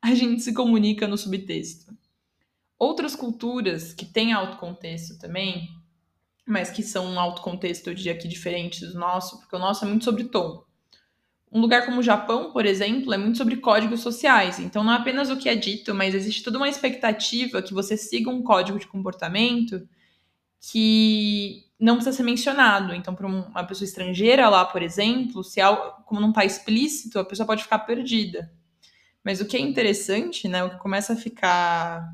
A 0.00 0.14
gente 0.14 0.42
se 0.42 0.54
comunica 0.54 1.08
no 1.08 1.18
subtexto. 1.18 1.92
Outras 2.78 3.16
culturas 3.16 3.92
que 3.92 4.06
têm 4.06 4.32
alto 4.32 4.58
contexto 4.58 5.18
também 5.18 5.81
mas 6.46 6.70
que 6.70 6.82
são 6.82 7.06
um 7.06 7.20
alto 7.20 7.42
contexto 7.42 7.94
de 7.94 8.10
aqui 8.10 8.28
diferente 8.28 8.84
do 8.84 8.98
nosso, 8.98 9.38
porque 9.40 9.54
o 9.56 9.58
nosso 9.58 9.84
é 9.84 9.88
muito 9.88 10.04
sobre 10.04 10.24
tom. 10.24 10.64
Um 11.50 11.60
lugar 11.60 11.84
como 11.84 12.00
o 12.00 12.02
Japão, 12.02 12.50
por 12.50 12.64
exemplo, 12.64 13.12
é 13.12 13.18
muito 13.18 13.36
sobre 13.36 13.56
códigos 13.56 14.00
sociais. 14.00 14.58
Então, 14.58 14.82
não 14.82 14.92
é 14.92 14.96
apenas 14.96 15.28
o 15.28 15.36
que 15.36 15.48
é 15.48 15.54
dito, 15.54 15.94
mas 15.94 16.14
existe 16.14 16.42
toda 16.42 16.56
uma 16.56 16.68
expectativa 16.68 17.60
que 17.60 17.74
você 17.74 17.94
siga 17.96 18.30
um 18.30 18.42
código 18.42 18.78
de 18.78 18.86
comportamento 18.86 19.86
que 20.70 21.64
não 21.78 21.96
precisa 21.96 22.16
ser 22.16 22.22
mencionado. 22.22 22.94
Então, 22.94 23.14
para 23.14 23.26
uma 23.26 23.64
pessoa 23.64 23.84
estrangeira 23.84 24.48
lá, 24.48 24.64
por 24.64 24.82
exemplo, 24.82 25.44
se 25.44 25.60
algo, 25.60 26.02
como 26.06 26.20
não 26.20 26.30
está 26.30 26.44
explícito, 26.44 27.18
a 27.18 27.24
pessoa 27.24 27.46
pode 27.46 27.64
ficar 27.64 27.80
perdida. 27.80 28.50
Mas 29.22 29.40
o 29.40 29.46
que 29.46 29.56
é 29.56 29.60
interessante, 29.60 30.48
né, 30.48 30.64
o 30.64 30.70
que 30.70 30.78
começa 30.78 31.12
a 31.12 31.16
ficar 31.16 32.08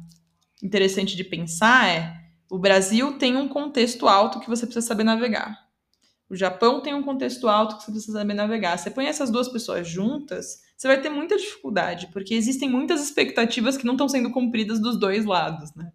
interessante 0.63 1.15
de 1.17 1.23
pensar 1.23 1.89
é 1.89 2.18
o 2.51 2.59
Brasil 2.59 3.19
tem 3.19 3.37
um 3.37 3.49
contexto 3.49 4.09
alto 4.09 4.41
que 4.41 4.49
você 4.49 4.67
precisa 4.67 4.87
saber 4.87 5.05
navegar. 5.05 5.69
O 6.31 6.37
Japão 6.37 6.81
tem 6.83 6.95
um 6.95 7.03
contexto 7.03 7.49
alto 7.49 7.77
que 7.77 7.85
você 7.85 7.91
precisa 7.91 8.19
saber 8.19 8.35
navegar. 8.35 8.77
Você 8.77 8.91
põe 8.91 9.07
essas 9.07 9.31
duas 9.31 9.49
pessoas 9.49 9.89
juntas, 9.89 10.61
você 10.77 10.87
vai 10.87 11.01
ter 11.01 11.09
muita 11.09 11.37
dificuldade, 11.37 12.09
porque 12.13 12.35
existem 12.35 12.69
muitas 12.69 13.03
expectativas 13.03 13.77
que 13.77 13.87
não 13.87 13.95
estão 13.95 14.09
sendo 14.09 14.31
cumpridas 14.31 14.79
dos 14.79 14.99
dois 14.99 15.25
lados, 15.25 15.75
né? 15.75 15.91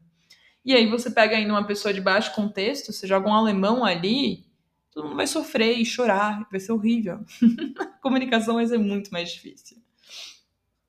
E 0.65 0.73
aí 0.73 0.89
você 0.89 1.11
pega 1.11 1.35
ainda 1.35 1.53
uma 1.53 1.67
pessoa 1.67 1.93
de 1.93 2.01
baixo 2.01 2.33
contexto, 2.33 2.91
você 2.91 3.05
joga 3.05 3.29
um 3.29 3.33
alemão 3.33 3.83
ali, 3.83 4.45
todo 4.91 5.05
mundo 5.05 5.17
vai 5.17 5.27
sofrer 5.27 5.77
e 5.77 5.85
chorar, 5.85 6.47
vai 6.49 6.59
ser 6.59 6.71
horrível. 6.71 7.19
comunicação 8.01 8.55
vai 8.55 8.65
ser 8.65 8.77
muito 8.77 9.11
mais 9.11 9.31
difícil. 9.31 9.77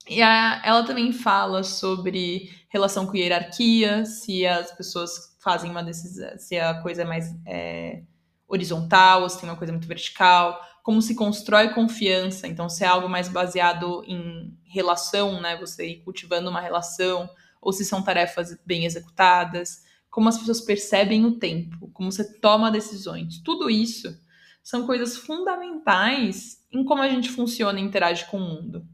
E 0.09 0.23
a, 0.23 0.63
ela 0.65 0.85
também 0.85 1.13
fala 1.13 1.63
sobre 1.63 2.51
relação 2.69 3.07
com 3.07 3.17
hierarquia, 3.17 4.05
se 4.05 4.47
as 4.47 4.71
pessoas 4.73 5.34
fazem 5.45 5.71
uma 5.71 5.85
decisão, 5.85 6.39
se 6.39 6.59
a 6.59 6.81
coisa 6.81 7.03
é 7.03 7.05
mais 7.05 7.27
é, 7.47 8.03
horizontal, 8.49 9.29
se 9.29 9.39
tem 9.39 9.49
uma 9.49 9.57
coisa 9.57 9.73
muito 9.73 9.87
vertical, 9.87 10.59
como 10.83 11.01
se 11.01 11.15
constrói 11.15 11.75
confiança, 11.75 12.47
então 12.47 12.69
se 12.69 12.83
é 12.83 12.87
algo 12.87 13.09
mais 13.09 13.29
baseado 13.29 14.03
em 14.07 14.57
relação, 14.65 15.41
né, 15.41 15.57
você 15.57 15.87
ir 15.87 15.97
cultivando 16.03 16.51
uma 16.51 16.61
relação, 16.61 17.29
ou 17.61 17.73
se 17.73 17.85
são 17.85 18.03
tarefas 18.03 18.59
bem 18.67 18.85
executadas, 18.85 19.83
como 20.11 20.29
as 20.29 20.39
pessoas 20.39 20.61
percebem 20.61 21.25
o 21.25 21.39
tempo, 21.39 21.91
como 21.93 22.11
você 22.13 22.39
toma 22.39 22.71
decisões. 22.71 23.41
Tudo 23.43 23.69
isso 23.69 24.15
são 24.63 24.87
coisas 24.87 25.17
fundamentais 25.17 26.59
em 26.73 26.85
como 26.85 27.03
a 27.03 27.09
gente 27.09 27.31
funciona 27.31 27.81
e 27.81 27.83
interage 27.83 28.27
com 28.27 28.39
o 28.39 28.41
mundo. 28.41 28.87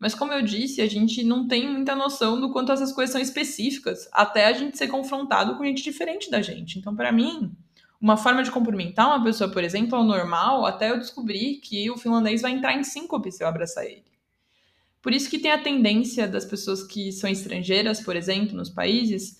Mas 0.00 0.14
como 0.14 0.32
eu 0.32 0.40
disse, 0.40 0.80
a 0.80 0.86
gente 0.86 1.22
não 1.22 1.46
tem 1.46 1.70
muita 1.70 1.94
noção 1.94 2.40
do 2.40 2.50
quanto 2.50 2.72
essas 2.72 2.90
coisas 2.90 3.12
são 3.12 3.20
específicas, 3.20 4.08
até 4.10 4.46
a 4.46 4.52
gente 4.54 4.78
ser 4.78 4.88
confrontado 4.88 5.56
com 5.56 5.64
gente 5.64 5.82
diferente 5.82 6.30
da 6.30 6.40
gente. 6.40 6.78
Então, 6.78 6.96
para 6.96 7.12
mim, 7.12 7.52
uma 8.00 8.16
forma 8.16 8.42
de 8.42 8.50
cumprimentar 8.50 9.08
uma 9.08 9.22
pessoa, 9.22 9.50
por 9.50 9.62
exemplo, 9.62 9.98
é 9.98 10.00
o 10.00 10.04
normal, 10.04 10.64
até 10.64 10.90
eu 10.90 10.98
descobrir 10.98 11.56
que 11.56 11.90
o 11.90 11.98
finlandês 11.98 12.40
vai 12.40 12.52
entrar 12.52 12.72
em 12.72 12.82
síncope 12.82 13.30
se 13.30 13.44
eu 13.44 13.48
abraçar 13.48 13.84
ele. 13.84 14.10
Por 15.02 15.12
isso 15.12 15.28
que 15.28 15.38
tem 15.38 15.50
a 15.50 15.62
tendência 15.62 16.26
das 16.26 16.46
pessoas 16.46 16.82
que 16.82 17.12
são 17.12 17.28
estrangeiras, 17.28 18.00
por 18.00 18.16
exemplo, 18.16 18.56
nos 18.56 18.70
países, 18.70 19.39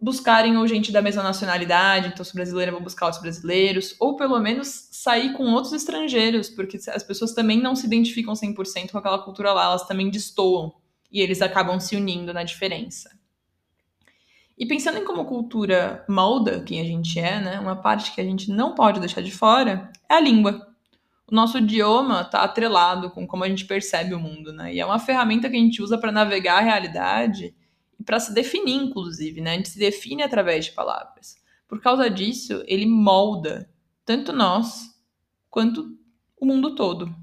buscarem 0.00 0.56
ou 0.56 0.66
gente 0.66 0.92
da 0.92 1.02
mesma 1.02 1.22
nacionalidade, 1.22 2.08
então 2.08 2.24
se 2.24 2.32
brasileira 2.32 2.70
vão 2.70 2.80
buscar 2.80 3.06
outros 3.06 3.22
brasileiros, 3.22 3.96
ou 3.98 4.16
pelo 4.16 4.38
menos 4.38 4.88
sair 4.92 5.32
com 5.32 5.52
outros 5.52 5.72
estrangeiros, 5.72 6.48
porque 6.48 6.78
as 6.88 7.02
pessoas 7.02 7.32
também 7.32 7.60
não 7.60 7.74
se 7.74 7.86
identificam 7.86 8.34
100% 8.34 8.92
com 8.92 8.98
aquela 8.98 9.18
cultura 9.18 9.52
lá, 9.52 9.64
elas 9.64 9.86
também 9.86 10.08
destoam, 10.08 10.72
e 11.10 11.20
eles 11.20 11.42
acabam 11.42 11.80
se 11.80 11.96
unindo 11.96 12.32
na 12.32 12.44
diferença. 12.44 13.10
E 14.56 14.66
pensando 14.66 14.98
em 14.98 15.04
como 15.04 15.24
cultura 15.24 16.04
molda 16.08 16.60
quem 16.60 16.80
a 16.80 16.84
gente 16.84 17.18
é, 17.18 17.40
né, 17.40 17.60
uma 17.60 17.76
parte 17.76 18.12
que 18.12 18.20
a 18.20 18.24
gente 18.24 18.50
não 18.50 18.74
pode 18.74 19.00
deixar 19.00 19.20
de 19.20 19.30
fora 19.30 19.90
é 20.08 20.14
a 20.14 20.20
língua. 20.20 20.66
O 21.30 21.34
nosso 21.34 21.58
idioma 21.58 22.22
está 22.22 22.42
atrelado 22.42 23.10
com 23.10 23.26
como 23.26 23.44
a 23.44 23.48
gente 23.48 23.66
percebe 23.66 24.14
o 24.14 24.18
mundo, 24.18 24.52
né? 24.52 24.74
E 24.74 24.80
é 24.80 24.86
uma 24.86 24.98
ferramenta 24.98 25.48
que 25.48 25.56
a 25.56 25.60
gente 25.60 25.82
usa 25.82 25.98
para 25.98 26.10
navegar 26.10 26.58
a 26.58 26.62
realidade 26.62 27.54
e 27.98 28.04
para 28.04 28.20
se 28.20 28.32
definir, 28.32 28.76
inclusive, 28.76 29.40
né? 29.40 29.52
A 29.52 29.56
gente 29.56 29.70
se 29.70 29.78
define 29.78 30.22
através 30.22 30.66
de 30.66 30.72
palavras. 30.72 31.36
Por 31.66 31.80
causa 31.80 32.08
disso, 32.08 32.62
ele 32.66 32.86
molda 32.86 33.68
tanto 34.04 34.32
nós 34.32 34.88
quanto 35.50 35.98
o 36.36 36.46
mundo 36.46 36.74
todo. 36.74 37.14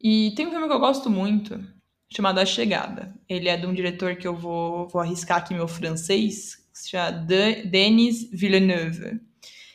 E 0.00 0.32
tem 0.34 0.46
um 0.46 0.50
filme 0.50 0.66
que 0.66 0.72
eu 0.72 0.80
gosto 0.80 1.10
muito, 1.10 1.62
chamado 2.10 2.38
A 2.38 2.46
Chegada. 2.46 3.14
Ele 3.28 3.48
é 3.48 3.56
de 3.56 3.66
um 3.66 3.74
diretor 3.74 4.16
que 4.16 4.26
eu 4.26 4.34
vou, 4.34 4.88
vou 4.88 5.02
arriscar 5.02 5.38
aqui 5.38 5.52
meu 5.52 5.68
francês, 5.68 6.56
que 6.72 6.78
se 6.78 6.90
chama 6.90 7.10
Denis 7.12 8.30
Villeneuve. 8.32 9.20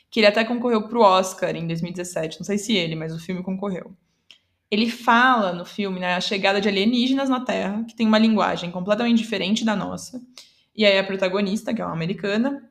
Que 0.10 0.22
ele 0.22 0.28
até 0.28 0.44
concorreu 0.44 0.88
para 0.88 0.98
o 0.98 1.02
Oscar 1.02 1.56
em 1.56 1.68
2017. 1.68 2.40
Não 2.40 2.46
sei 2.46 2.58
se 2.58 2.74
ele, 2.74 2.96
mas 2.96 3.14
o 3.14 3.20
filme 3.20 3.44
concorreu. 3.44 3.96
Ele 4.70 4.90
fala 4.90 5.54
no 5.54 5.66
filme 5.66 6.00
né, 6.00 6.16
a 6.16 6.22
chegada 6.22 6.60
de 6.60 6.68
alienígenas 6.68 7.30
na 7.30 7.40
Terra, 7.40 7.84
que 7.84 7.96
tem 7.96 8.08
uma 8.08 8.18
linguagem 8.18 8.72
completamente 8.72 9.20
diferente 9.20 9.64
da 9.64 9.76
nossa. 9.76 10.22
E 10.76 10.86
aí 10.86 10.98
a 10.98 11.04
protagonista, 11.04 11.74
que 11.74 11.82
é 11.82 11.86
uma 11.86 11.94
americana, 11.94 12.70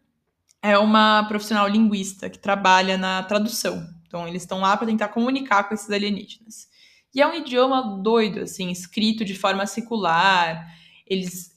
é 0.62 0.78
uma 0.78 1.24
profissional 1.28 1.68
linguista 1.68 2.28
que 2.28 2.38
trabalha 2.38 2.98
na 2.98 3.22
tradução. 3.22 3.86
Então 4.06 4.26
eles 4.26 4.42
estão 4.42 4.60
lá 4.60 4.76
para 4.76 4.86
tentar 4.86 5.08
comunicar 5.08 5.64
com 5.64 5.74
esses 5.74 5.90
alienígenas. 5.90 6.68
E 7.14 7.22
é 7.22 7.26
um 7.26 7.34
idioma 7.34 8.00
doido, 8.02 8.40
assim, 8.40 8.70
escrito 8.70 9.24
de 9.24 9.34
forma 9.34 9.66
circular. 9.66 10.66
Eles 11.06 11.52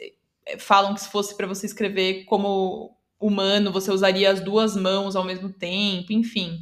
eh, 0.46 0.58
falam 0.60 0.94
que 0.94 1.02
se 1.02 1.10
fosse 1.10 1.36
para 1.36 1.48
você 1.48 1.66
escrever 1.66 2.26
como 2.26 2.96
humano, 3.20 3.72
você 3.72 3.92
usaria 3.92 4.32
as 4.32 4.40
duas 4.40 4.76
mãos 4.76 5.16
ao 5.16 5.24
mesmo 5.24 5.52
tempo, 5.52 6.14
enfim. 6.14 6.60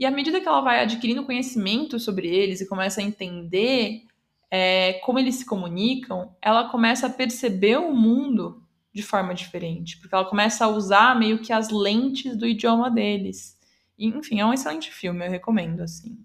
E 0.00 0.06
à 0.06 0.10
medida 0.10 0.40
que 0.40 0.48
ela 0.48 0.62
vai 0.62 0.80
adquirindo 0.80 1.26
conhecimento 1.26 2.00
sobre 2.00 2.26
eles 2.26 2.62
e 2.62 2.66
começa 2.66 3.02
a 3.02 3.04
entender 3.04 4.06
é, 4.50 4.94
como 5.04 5.18
eles 5.18 5.34
se 5.34 5.44
comunicam, 5.44 6.34
ela 6.40 6.70
começa 6.70 7.06
a 7.06 7.10
perceber 7.10 7.76
o 7.76 7.94
mundo 7.94 8.66
de 8.94 9.02
forma 9.02 9.34
diferente, 9.34 9.98
porque 9.98 10.14
ela 10.14 10.24
começa 10.24 10.64
a 10.64 10.68
usar 10.68 11.18
meio 11.18 11.40
que 11.40 11.52
as 11.52 11.68
lentes 11.68 12.34
do 12.34 12.46
idioma 12.46 12.90
deles. 12.90 13.58
E, 13.98 14.06
enfim, 14.06 14.40
é 14.40 14.46
um 14.46 14.54
excelente 14.54 14.90
filme, 14.90 15.26
eu 15.26 15.30
recomendo, 15.30 15.82
assim. 15.82 16.18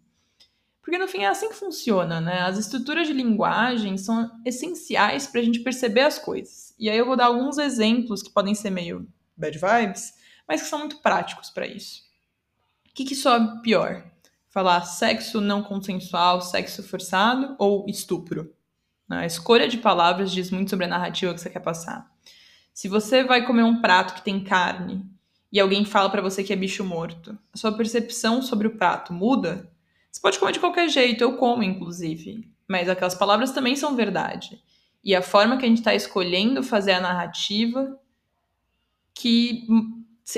Porque 0.81 0.97
no 0.97 1.07
fim 1.07 1.23
é 1.23 1.27
assim 1.27 1.49
que 1.49 1.55
funciona, 1.55 2.21
né? 2.21 2.43
As 2.43 2.57
estruturas 2.57 3.07
de 3.07 3.13
linguagem 3.13 3.97
são 3.97 4.31
essenciais 4.45 5.27
para 5.27 5.41
a 5.41 5.43
gente 5.43 5.59
perceber 5.59 6.01
as 6.01 6.17
coisas. 6.17 6.73
E 6.79 6.89
aí 6.89 6.97
eu 6.97 7.05
vou 7.05 7.17
dar 7.17 7.25
alguns 7.25 7.57
exemplos 7.57 8.23
que 8.23 8.31
podem 8.31 8.55
ser 8.55 8.69
meio 8.69 9.05
bad 9.35 9.57
vibes, 9.57 10.13
mas 10.47 10.61
que 10.61 10.69
são 10.69 10.79
muito 10.79 11.01
práticos 11.01 11.49
para 11.49 11.67
isso. 11.67 12.04
Que, 12.95 13.03
que 13.03 13.13
sobe 13.13 13.61
pior? 13.61 14.05
Falar 14.47 14.81
sexo 14.85 15.41
não 15.41 15.61
consensual, 15.61 16.39
sexo 16.39 16.81
forçado 16.81 17.53
ou 17.59 17.85
estupro? 17.89 18.55
A 19.09 19.25
escolha 19.25 19.67
de 19.67 19.77
palavras 19.77 20.31
diz 20.31 20.49
muito 20.49 20.69
sobre 20.69 20.85
a 20.85 20.87
narrativa 20.87 21.33
que 21.33 21.41
você 21.41 21.49
quer 21.49 21.59
passar. 21.59 22.09
Se 22.73 22.87
você 22.87 23.21
vai 23.21 23.45
comer 23.45 23.63
um 23.63 23.81
prato 23.81 24.13
que 24.13 24.21
tem 24.21 24.41
carne 24.41 25.05
e 25.51 25.59
alguém 25.59 25.83
fala 25.83 26.09
para 26.09 26.21
você 26.21 26.41
que 26.41 26.53
é 26.53 26.55
bicho 26.55 26.85
morto, 26.85 27.37
a 27.53 27.57
sua 27.57 27.73
percepção 27.73 28.41
sobre 28.41 28.65
o 28.65 28.77
prato 28.77 29.11
muda? 29.11 29.69
Você 30.09 30.21
pode 30.21 30.39
comer 30.39 30.53
de 30.53 30.61
qualquer 30.61 30.87
jeito, 30.87 31.21
eu 31.21 31.35
como, 31.35 31.63
inclusive. 31.63 32.49
Mas 32.65 32.87
aquelas 32.87 33.13
palavras 33.13 33.51
também 33.51 33.75
são 33.75 33.93
verdade. 33.93 34.63
E 35.03 35.13
a 35.13 35.21
forma 35.21 35.57
que 35.57 35.65
a 35.65 35.67
gente 35.67 35.79
está 35.79 35.93
escolhendo 35.93 36.63
fazer 36.63 36.93
a 36.93 37.01
narrativa 37.01 37.99
que 39.13 39.67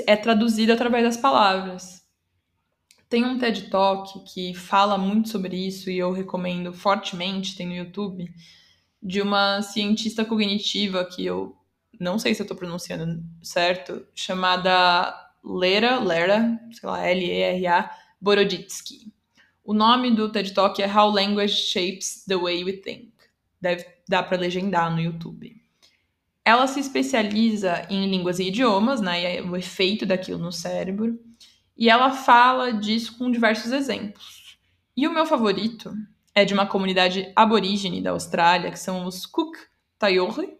é 0.08 0.16
traduzida 0.16 0.74
através 0.74 1.04
das 1.04 1.16
palavras. 1.16 2.07
Tem 3.08 3.24
um 3.24 3.38
TED 3.38 3.70
Talk 3.70 4.20
que 4.32 4.52
fala 4.54 4.98
muito 4.98 5.30
sobre 5.30 5.56
isso 5.56 5.90
e 5.90 5.98
eu 5.98 6.12
recomendo 6.12 6.72
fortemente, 6.72 7.56
tem 7.56 7.66
no 7.66 7.74
YouTube, 7.74 8.30
de 9.02 9.22
uma 9.22 9.62
cientista 9.62 10.24
cognitiva 10.24 11.04
que 11.04 11.24
eu 11.24 11.56
não 11.98 12.18
sei 12.18 12.34
se 12.34 12.42
eu 12.42 12.44
estou 12.44 12.56
pronunciando 12.56 13.24
certo, 13.42 14.06
chamada 14.14 15.14
Lera, 15.42 15.98
Lera, 15.98 16.60
sei 16.70 16.88
lá, 16.88 17.06
L-E-R-A, 17.06 17.90
Boroditsky. 18.20 19.12
O 19.64 19.72
nome 19.72 20.14
do 20.14 20.30
TED 20.30 20.52
Talk 20.52 20.80
é 20.82 20.86
How 20.86 21.10
Language 21.10 21.54
Shapes 21.54 22.24
the 22.26 22.36
Way 22.36 22.64
We 22.64 22.72
Think. 22.74 23.12
Deve 23.60 23.86
dar 24.08 24.22
para 24.22 24.36
legendar 24.36 24.94
no 24.94 25.00
YouTube. 25.00 25.56
Ela 26.44 26.66
se 26.66 26.80
especializa 26.80 27.86
em 27.90 28.08
línguas 28.08 28.38
e 28.38 28.48
idiomas, 28.48 29.00
né, 29.00 29.36
e 29.36 29.40
o 29.42 29.56
efeito 29.56 30.06
daquilo 30.06 30.38
no 30.38 30.52
cérebro, 30.52 31.18
e 31.78 31.88
ela 31.88 32.10
fala 32.10 32.72
disso 32.72 33.16
com 33.16 33.30
diversos 33.30 33.70
exemplos. 33.70 34.58
E 34.96 35.06
o 35.06 35.12
meu 35.12 35.24
favorito 35.24 35.94
é 36.34 36.44
de 36.44 36.52
uma 36.52 36.66
comunidade 36.66 37.32
aborígene 37.36 38.02
da 38.02 38.10
Austrália, 38.10 38.72
que 38.72 38.78
são 38.78 39.06
os 39.06 39.24
Cook 39.24 39.56
Tayori. 39.98 40.58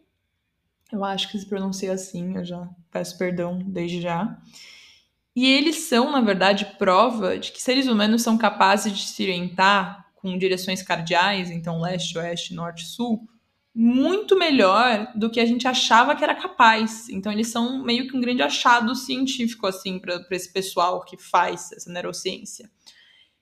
Eu 0.93 1.05
acho 1.05 1.31
que 1.31 1.39
se 1.39 1.47
pronuncia 1.47 1.93
assim, 1.93 2.37
eu 2.37 2.45
já 2.45 2.69
peço 2.91 3.19
perdão 3.19 3.59
desde 3.59 4.01
já. 4.01 4.39
E 5.35 5.47
eles 5.47 5.89
são, 5.89 6.13
na 6.13 6.21
verdade, 6.21 6.65
prova 6.79 7.39
de 7.39 7.53
que 7.53 7.61
seres 7.61 7.87
humanos 7.89 8.23
são 8.23 8.39
capazes 8.39 8.97
de 8.97 9.07
se 9.07 9.23
orientar 9.25 10.07
com 10.15 10.39
direções 10.39 10.83
cardeais, 10.83 11.51
então 11.51 11.81
leste, 11.81 12.17
oeste, 12.17 12.55
norte, 12.55 12.85
sul, 12.85 13.29
muito 13.81 14.37
melhor 14.37 15.13
do 15.15 15.31
que 15.31 15.39
a 15.39 15.47
gente 15.47 15.69
achava 15.69 16.17
que 16.17 16.25
era 16.25 16.35
capaz. 16.35 17.09
Então, 17.09 17.31
eles 17.31 17.47
são 17.47 17.85
meio 17.85 18.09
que 18.09 18.17
um 18.17 18.21
grande 18.21 18.43
achado 18.43 18.93
científico, 18.97 19.69
assim, 19.69 20.01
para 20.01 20.21
esse 20.33 20.53
pessoal 20.53 21.05
que 21.05 21.17
faz 21.17 21.71
essa 21.71 21.89
neurociência. 21.89 22.69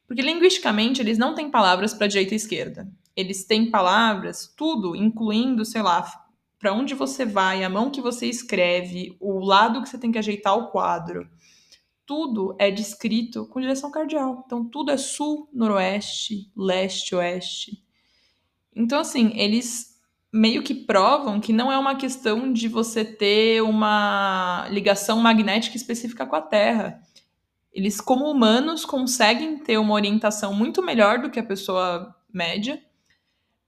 Porque, 0.06 0.20
linguisticamente, 0.20 1.00
eles 1.00 1.16
não 1.16 1.34
têm 1.34 1.50
palavras 1.50 1.94
para 1.94 2.06
direita 2.06 2.34
e 2.34 2.36
esquerda. 2.36 2.86
Eles 3.16 3.46
têm 3.46 3.70
palavras, 3.70 4.52
tudo, 4.54 4.94
incluindo, 4.94 5.64
sei 5.64 5.80
lá, 5.80 6.06
para 6.58 6.74
onde 6.74 6.92
você 6.92 7.24
vai, 7.24 7.64
a 7.64 7.70
mão 7.70 7.90
que 7.90 8.02
você 8.02 8.26
escreve, 8.26 9.16
o 9.18 9.42
lado 9.42 9.82
que 9.82 9.88
você 9.88 9.96
tem 9.96 10.12
que 10.12 10.18
ajeitar 10.18 10.54
o 10.54 10.70
quadro. 10.70 11.26
Tudo 12.04 12.54
é 12.58 12.70
descrito 12.70 13.46
com 13.46 13.58
direção 13.58 13.90
cardial. 13.90 14.42
Então, 14.44 14.68
tudo 14.68 14.90
é 14.90 14.98
sul, 14.98 15.48
noroeste, 15.50 16.52
leste, 16.54 17.14
oeste. 17.14 17.82
Então, 18.76 19.00
assim, 19.00 19.32
eles 19.34 19.95
meio 20.32 20.62
que 20.62 20.74
provam 20.74 21.40
que 21.40 21.52
não 21.52 21.70
é 21.70 21.78
uma 21.78 21.94
questão 21.94 22.52
de 22.52 22.68
você 22.68 23.04
ter 23.04 23.62
uma 23.62 24.66
ligação 24.70 25.18
magnética 25.18 25.76
específica 25.76 26.26
com 26.26 26.36
a 26.36 26.42
Terra. 26.42 27.00
Eles, 27.72 28.00
como 28.00 28.30
humanos, 28.30 28.84
conseguem 28.84 29.58
ter 29.58 29.78
uma 29.78 29.94
orientação 29.94 30.54
muito 30.54 30.82
melhor 30.82 31.20
do 31.20 31.30
que 31.30 31.38
a 31.38 31.44
pessoa 31.44 32.14
média 32.32 32.82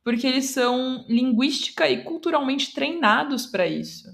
porque 0.08 0.26
eles 0.26 0.46
são 0.46 1.04
linguística 1.06 1.86
e 1.86 2.02
culturalmente 2.02 2.72
treinados 2.72 3.44
para 3.44 3.66
isso. 3.66 4.08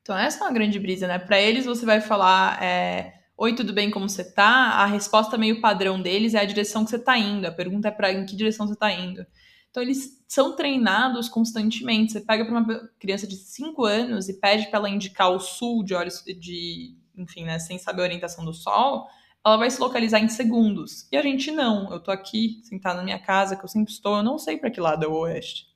Então, 0.00 0.16
essa 0.16 0.38
é 0.38 0.42
uma 0.42 0.52
grande 0.52 0.78
brisa, 0.78 1.08
né? 1.08 1.18
Para 1.18 1.40
eles, 1.40 1.64
você 1.64 1.84
vai 1.84 2.00
falar: 2.00 2.62
é, 2.62 3.12
Oi, 3.36 3.56
tudo 3.56 3.72
bem? 3.72 3.90
Como 3.90 4.08
você 4.08 4.22
tá? 4.22 4.46
A 4.46 4.86
resposta 4.86 5.36
meio 5.36 5.60
padrão 5.60 6.00
deles 6.00 6.34
é 6.34 6.38
a 6.38 6.44
direção 6.44 6.84
que 6.84 6.90
você 6.90 6.98
tá 7.00 7.18
indo. 7.18 7.44
A 7.44 7.50
pergunta 7.50 7.88
é 7.88 7.90
para 7.90 8.12
em 8.12 8.24
que 8.24 8.36
direção 8.36 8.68
você 8.68 8.76
tá 8.76 8.92
indo. 8.92 9.26
Então, 9.74 9.82
eles 9.82 10.24
são 10.28 10.54
treinados 10.54 11.28
constantemente. 11.28 12.12
Você 12.12 12.20
pega 12.20 12.44
para 12.44 12.54
uma 12.56 12.88
criança 13.00 13.26
de 13.26 13.34
5 13.34 13.84
anos 13.84 14.28
e 14.28 14.34
pede 14.34 14.68
para 14.68 14.78
ela 14.78 14.88
indicar 14.88 15.32
o 15.32 15.40
sul 15.40 15.82
de 15.82 15.94
olhos 15.94 16.22
de, 16.22 16.96
enfim, 17.18 17.42
né, 17.42 17.58
sem 17.58 17.76
saber 17.76 18.02
a 18.02 18.04
orientação 18.04 18.44
do 18.44 18.52
sol 18.52 19.08
ela 19.44 19.58
vai 19.58 19.70
se 19.70 19.78
localizar 19.78 20.20
em 20.20 20.28
segundos. 20.28 21.06
E 21.12 21.16
a 21.16 21.22
gente 21.22 21.50
não. 21.50 21.92
Eu 21.92 22.00
tô 22.00 22.10
aqui, 22.10 22.60
sentada 22.64 22.96
na 22.96 23.04
minha 23.04 23.18
casa, 23.18 23.54
que 23.54 23.62
eu 23.62 23.68
sempre 23.68 23.92
estou, 23.92 24.16
eu 24.16 24.22
não 24.22 24.38
sei 24.38 24.56
para 24.56 24.70
que 24.70 24.80
lado 24.80 25.04
é 25.04 25.08
o 25.08 25.18
oeste. 25.18 25.66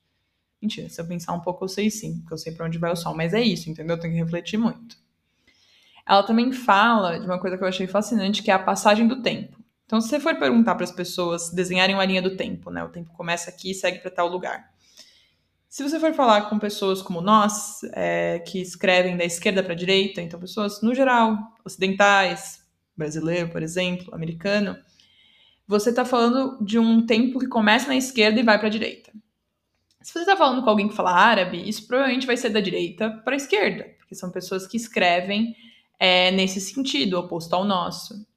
Mentira, 0.59 0.89
se 0.89 0.99
eu 0.99 1.07
pensar 1.07 1.33
um 1.33 1.39
pouco, 1.39 1.63
eu 1.63 1.69
sei 1.69 1.91
sim, 1.91 2.19
porque 2.19 2.33
eu 2.33 2.37
sei 2.37 2.51
para 2.51 2.65
onde 2.65 2.79
vai 2.79 2.91
o 2.91 2.95
sol. 2.95 3.15
Mas 3.15 3.33
é 3.33 3.41
isso, 3.41 3.69
entendeu? 3.69 3.95
Eu 3.95 3.99
tenho 3.99 4.13
que 4.15 4.19
refletir 4.19 4.57
muito. 4.57 4.97
Ela 6.05 6.23
também 6.23 6.51
fala 6.51 7.19
de 7.19 7.25
uma 7.27 7.39
coisa 7.39 7.57
que 7.57 7.63
eu 7.63 7.67
achei 7.67 7.85
fascinante, 7.85 8.41
que 8.41 8.49
é 8.49 8.53
a 8.55 8.59
passagem 8.59 9.07
do 9.07 9.21
tempo. 9.21 9.63
Então, 9.89 9.99
se 9.99 10.07
você 10.07 10.19
for 10.19 10.35
perguntar 10.35 10.75
para 10.75 10.83
as 10.83 10.91
pessoas 10.91 11.49
desenharem 11.49 11.95
uma 11.95 12.05
linha 12.05 12.21
do 12.21 12.37
tempo, 12.37 12.69
né? 12.69 12.83
O 12.83 12.89
tempo 12.89 13.11
começa 13.13 13.49
aqui 13.49 13.71
e 13.71 13.73
segue 13.73 13.97
para 13.97 14.11
tal 14.11 14.27
lugar. 14.27 14.71
Se 15.67 15.81
você 15.81 15.99
for 15.99 16.13
falar 16.13 16.43
com 16.43 16.59
pessoas 16.59 17.01
como 17.01 17.21
nós, 17.21 17.79
é, 17.93 18.37
que 18.37 18.61
escrevem 18.61 19.17
da 19.17 19.25
esquerda 19.25 19.63
para 19.63 19.73
a 19.73 19.75
direita, 19.75 20.21
então 20.21 20.39
pessoas 20.39 20.83
no 20.83 20.93
geral, 20.93 21.35
ocidentais, 21.65 22.63
brasileiro, 22.95 23.49
por 23.49 23.63
exemplo, 23.63 24.13
americano, 24.13 24.77
você 25.67 25.89
está 25.89 26.05
falando 26.05 26.63
de 26.63 26.77
um 26.77 27.03
tempo 27.03 27.39
que 27.39 27.47
começa 27.47 27.87
na 27.87 27.95
esquerda 27.95 28.39
e 28.39 28.43
vai 28.43 28.59
para 28.59 28.67
a 28.67 28.71
direita. 28.71 29.11
Se 30.03 30.13
você 30.13 30.19
está 30.19 30.37
falando 30.37 30.61
com 30.61 30.69
alguém 30.69 30.87
que 30.87 30.95
fala 30.95 31.13
árabe, 31.13 31.67
isso 31.67 31.87
provavelmente 31.87 32.27
vai 32.27 32.37
ser 32.37 32.49
da 32.51 32.61
direita 32.61 33.09
para 33.25 33.33
a 33.33 33.37
esquerda, 33.37 33.85
porque 33.97 34.13
são 34.13 34.29
pessoas 34.29 34.67
que 34.67 34.77
escrevem 34.77 35.55
é, 35.99 36.29
nesse 36.29 36.61
sentido, 36.61 37.17
oposto 37.17 37.55
ao 37.55 37.65
nosso. 37.65 38.28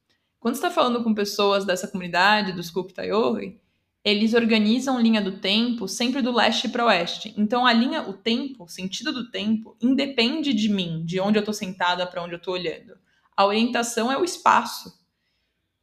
Quando 0.43 0.57
está 0.57 0.73
falando 0.73 1.05
com 1.05 1.15
pessoas 1.15 1.65
dessa 1.65 1.87
comunidade, 1.87 2.53
dos 2.53 2.69
Kuptayori, 2.69 3.61
eles 4.05 4.35
organizam 4.35 5.01
linha 5.01 5.21
do 5.21 5.39
tempo 5.39 5.87
sempre 5.87 6.21
do 6.21 6.33
leste 6.33 6.69
para 6.69 6.85
oeste. 6.85 7.33
Então 7.37 7.65
a 7.65 7.73
linha, 7.73 8.03
o 8.03 8.13
tempo, 8.13 8.65
o 8.65 8.69
sentido 8.69 9.13
do 9.13 9.31
tempo, 9.31 9.77
independe 9.81 10.53
de 10.53 10.69
mim, 10.69 11.05
de 11.07 11.21
onde 11.21 11.39
eu 11.39 11.43
estou 11.43 11.55
sentada, 11.55 12.05
para 12.09 12.21
onde 12.21 12.35
eu 12.35 12.39
estou 12.39 12.55
olhando. 12.55 12.99
A 13.37 13.47
orientação 13.47 14.11
é 14.11 14.19
o 14.19 14.25
espaço. 14.25 14.93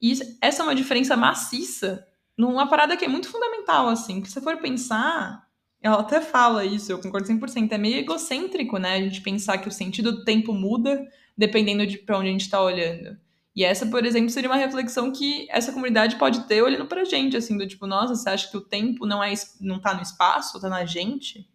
E 0.02 0.12
essa 0.42 0.62
é 0.62 0.66
uma 0.66 0.76
diferença 0.76 1.16
maciça 1.16 2.06
numa 2.38 2.68
parada 2.68 2.98
que 2.98 3.06
é 3.06 3.08
muito 3.08 3.30
fundamental, 3.30 3.88
assim. 3.88 4.22
Que 4.22 4.30
se 4.30 4.42
for 4.42 4.58
pensar, 4.58 5.48
ela 5.82 6.02
até 6.02 6.20
fala 6.20 6.66
isso, 6.66 6.92
eu 6.92 7.00
concordo 7.00 7.30
100%. 7.30 7.72
É 7.72 7.78
meio 7.78 7.96
egocêntrico, 7.96 8.78
né? 8.78 8.96
A 8.96 9.02
gente 9.02 9.22
pensar 9.22 9.58
que 9.60 9.70
o 9.70 9.72
sentido 9.72 10.12
do 10.12 10.26
tempo 10.26 10.54
muda 10.54 11.08
dependendo 11.38 11.88
de 11.88 11.98
para 11.98 12.18
onde 12.18 12.28
a 12.28 12.32
gente 12.34 12.42
está 12.42 12.62
olhando. 12.62 13.18
E 13.56 13.64
essa, 13.64 13.86
por 13.88 14.06
exemplo, 14.06 14.30
seria 14.30 14.50
uma 14.50 14.56
reflexão 14.56 15.12
que 15.12 15.48
essa 15.50 15.72
comunidade 15.72 16.18
pode 16.18 16.42
ter 16.42 16.62
olhando 16.62 16.86
pra 16.86 17.04
gente, 17.04 17.36
assim, 17.36 17.58
do 17.58 17.68
tipo, 17.68 17.88
nossa, 17.88 18.16
você 18.16 18.30
acha 18.30 18.50
que 18.50 18.58
o 18.58 18.62
tempo 18.62 19.06
não 19.06 19.24
é 19.24 19.34
não 19.60 19.80
tá 19.80 19.94
no 19.94 20.02
espaço, 20.02 20.62
tá 20.62 20.70
na 20.70 20.86
gente? 20.86 21.50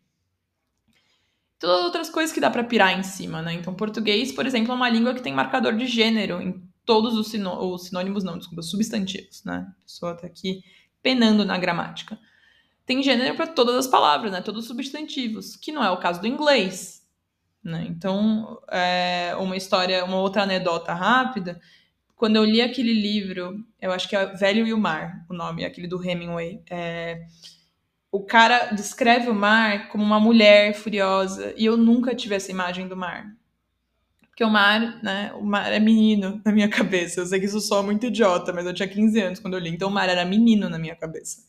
todas 1.65 1.85
outras 1.85 2.11
coisas 2.11 2.33
que 2.33 2.41
dá 2.41 2.51
para 2.51 2.63
pirar 2.63 2.99
em 2.99 3.03
cima, 3.03 3.41
né? 3.41 3.55
Então, 3.55 3.75
português, 3.75 4.31
por 4.33 4.47
exemplo, 4.47 4.73
é 4.73 4.75
uma 4.75 4.89
língua 4.89 5.15
que 5.15 5.23
tem 5.23 5.33
marcador 5.33 5.75
de 5.75 5.87
gênero 5.87 6.41
em 6.41 6.63
todos 6.85 7.15
os, 7.15 7.29
sinô 7.29 7.73
os 7.73 7.87
sinônimos, 7.87 8.23
não, 8.23 8.37
desculpa, 8.37 8.63
substantivos, 8.63 9.43
né? 9.45 9.67
A 9.69 9.83
pessoa 9.83 10.15
tá 10.15 10.27
aqui 10.27 10.63
penando 11.03 11.45
na 11.45 11.57
gramática. 11.57 12.19
Tem 12.85 13.03
gênero 13.03 13.35
para 13.35 13.47
todas 13.47 13.77
as 13.77 13.87
palavras, 13.87 14.31
né? 14.31 14.43
Todos 14.43 14.63
os 14.63 14.69
substantivos, 14.69 15.57
que 15.57 15.73
não 15.73 15.83
é 15.83 15.91
o 15.91 15.97
caso 15.97 16.21
do 16.21 16.27
inglês, 16.27 17.03
né? 17.63 17.87
Então, 17.89 18.61
é 18.71 19.35
uma 19.39 19.57
história, 19.57 20.05
uma 20.05 20.19
outra 20.19 20.43
anedota 20.43 20.93
rápida. 20.93 21.59
Quando 22.25 22.37
eu 22.37 22.45
li 22.47 22.63
aquele 22.63 22.95
livro, 22.95 23.63
eu 23.79 23.93
acho 23.93 24.09
que 24.09 24.17
é 24.17 24.25
Velho 24.25 24.67
e 24.67 24.73
o 24.73 24.79
Mar, 24.79 25.27
o 25.29 25.35
nome, 25.35 25.63
aquele 25.63 25.87
do 25.87 26.03
Hemingway, 26.03 26.63
é, 26.71 27.21
o 28.11 28.25
cara 28.25 28.73
descreve 28.73 29.29
o 29.29 29.35
mar 29.35 29.91
como 29.91 30.03
uma 30.03 30.19
mulher 30.19 30.73
furiosa 30.73 31.53
e 31.55 31.67
eu 31.67 31.77
nunca 31.77 32.15
tive 32.15 32.35
essa 32.35 32.51
imagem 32.51 32.89
do 32.89 32.97
mar. 32.97 33.27
Porque 34.31 34.43
o 34.43 34.49
mar, 34.49 35.03
né, 35.03 35.35
o 35.35 35.45
mar 35.45 35.71
é 35.71 35.79
menino 35.79 36.41
na 36.43 36.51
minha 36.51 36.67
cabeça. 36.67 37.21
Eu 37.21 37.27
sei 37.27 37.39
que 37.39 37.45
isso 37.45 37.61
soa 37.61 37.83
muito 37.83 38.07
idiota, 38.07 38.55
mas 38.55 38.65
eu 38.65 38.73
tinha 38.73 38.89
15 38.89 39.21
anos 39.21 39.39
quando 39.39 39.53
eu 39.53 39.61
li, 39.61 39.69
então 39.69 39.91
o 39.91 39.93
mar 39.93 40.09
era 40.09 40.25
menino 40.25 40.71
na 40.71 40.79
minha 40.79 40.97
cabeça. 40.97 41.43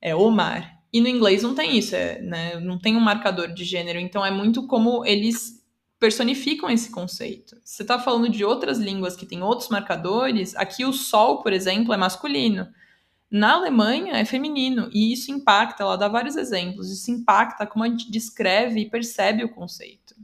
É 0.00 0.16
o 0.16 0.28
mar. 0.32 0.80
E 0.92 1.00
no 1.00 1.06
inglês 1.06 1.44
não 1.44 1.54
tem 1.54 1.78
isso, 1.78 1.94
é, 1.94 2.20
né, 2.20 2.58
não 2.58 2.76
tem 2.76 2.96
um 2.96 3.00
marcador 3.00 3.54
de 3.54 3.62
gênero, 3.62 4.00
então 4.00 4.26
é 4.26 4.32
muito 4.32 4.66
como 4.66 5.06
eles 5.06 5.61
personificam 6.02 6.68
esse 6.68 6.90
conceito. 6.90 7.56
Você 7.62 7.82
está 7.82 7.96
falando 7.96 8.28
de 8.28 8.44
outras 8.44 8.78
línguas 8.78 9.14
que 9.14 9.24
têm 9.24 9.40
outros 9.40 9.68
marcadores, 9.68 10.52
aqui 10.56 10.84
o 10.84 10.92
sol, 10.92 11.44
por 11.44 11.52
exemplo, 11.52 11.94
é 11.94 11.96
masculino. 11.96 12.66
Na 13.30 13.52
Alemanha 13.52 14.14
é 14.14 14.24
feminino 14.24 14.90
e 14.92 15.12
isso 15.12 15.30
impacta, 15.30 15.84
ela 15.84 15.94
dá 15.94 16.08
vários 16.08 16.34
exemplos, 16.34 16.90
isso 16.90 17.08
impacta 17.12 17.64
como 17.68 17.84
a 17.84 17.88
gente 17.88 18.10
descreve 18.10 18.80
e 18.80 18.90
percebe 18.90 19.44
o 19.44 19.48
conceito. 19.48 20.16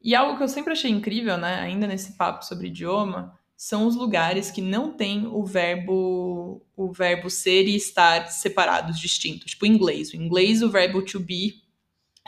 E 0.00 0.14
algo 0.14 0.38
que 0.38 0.42
eu 0.42 0.48
sempre 0.48 0.72
achei 0.72 0.90
incrível, 0.90 1.36
né, 1.36 1.56
ainda 1.60 1.86
nesse 1.86 2.14
papo 2.14 2.42
sobre 2.42 2.68
idioma, 2.68 3.38
são 3.54 3.86
os 3.86 3.96
lugares 3.96 4.50
que 4.50 4.62
não 4.62 4.94
tem 4.94 5.26
o 5.26 5.44
verbo 5.44 6.62
o 6.74 6.90
verbo 6.90 7.28
ser 7.28 7.66
e 7.66 7.76
estar 7.76 8.28
separados, 8.28 8.98
distintos. 8.98 9.50
Tipo, 9.50 9.66
inglês. 9.66 10.10
O 10.14 10.16
inglês, 10.16 10.62
o 10.62 10.70
verbo 10.70 11.02
to 11.02 11.20
be 11.20 11.67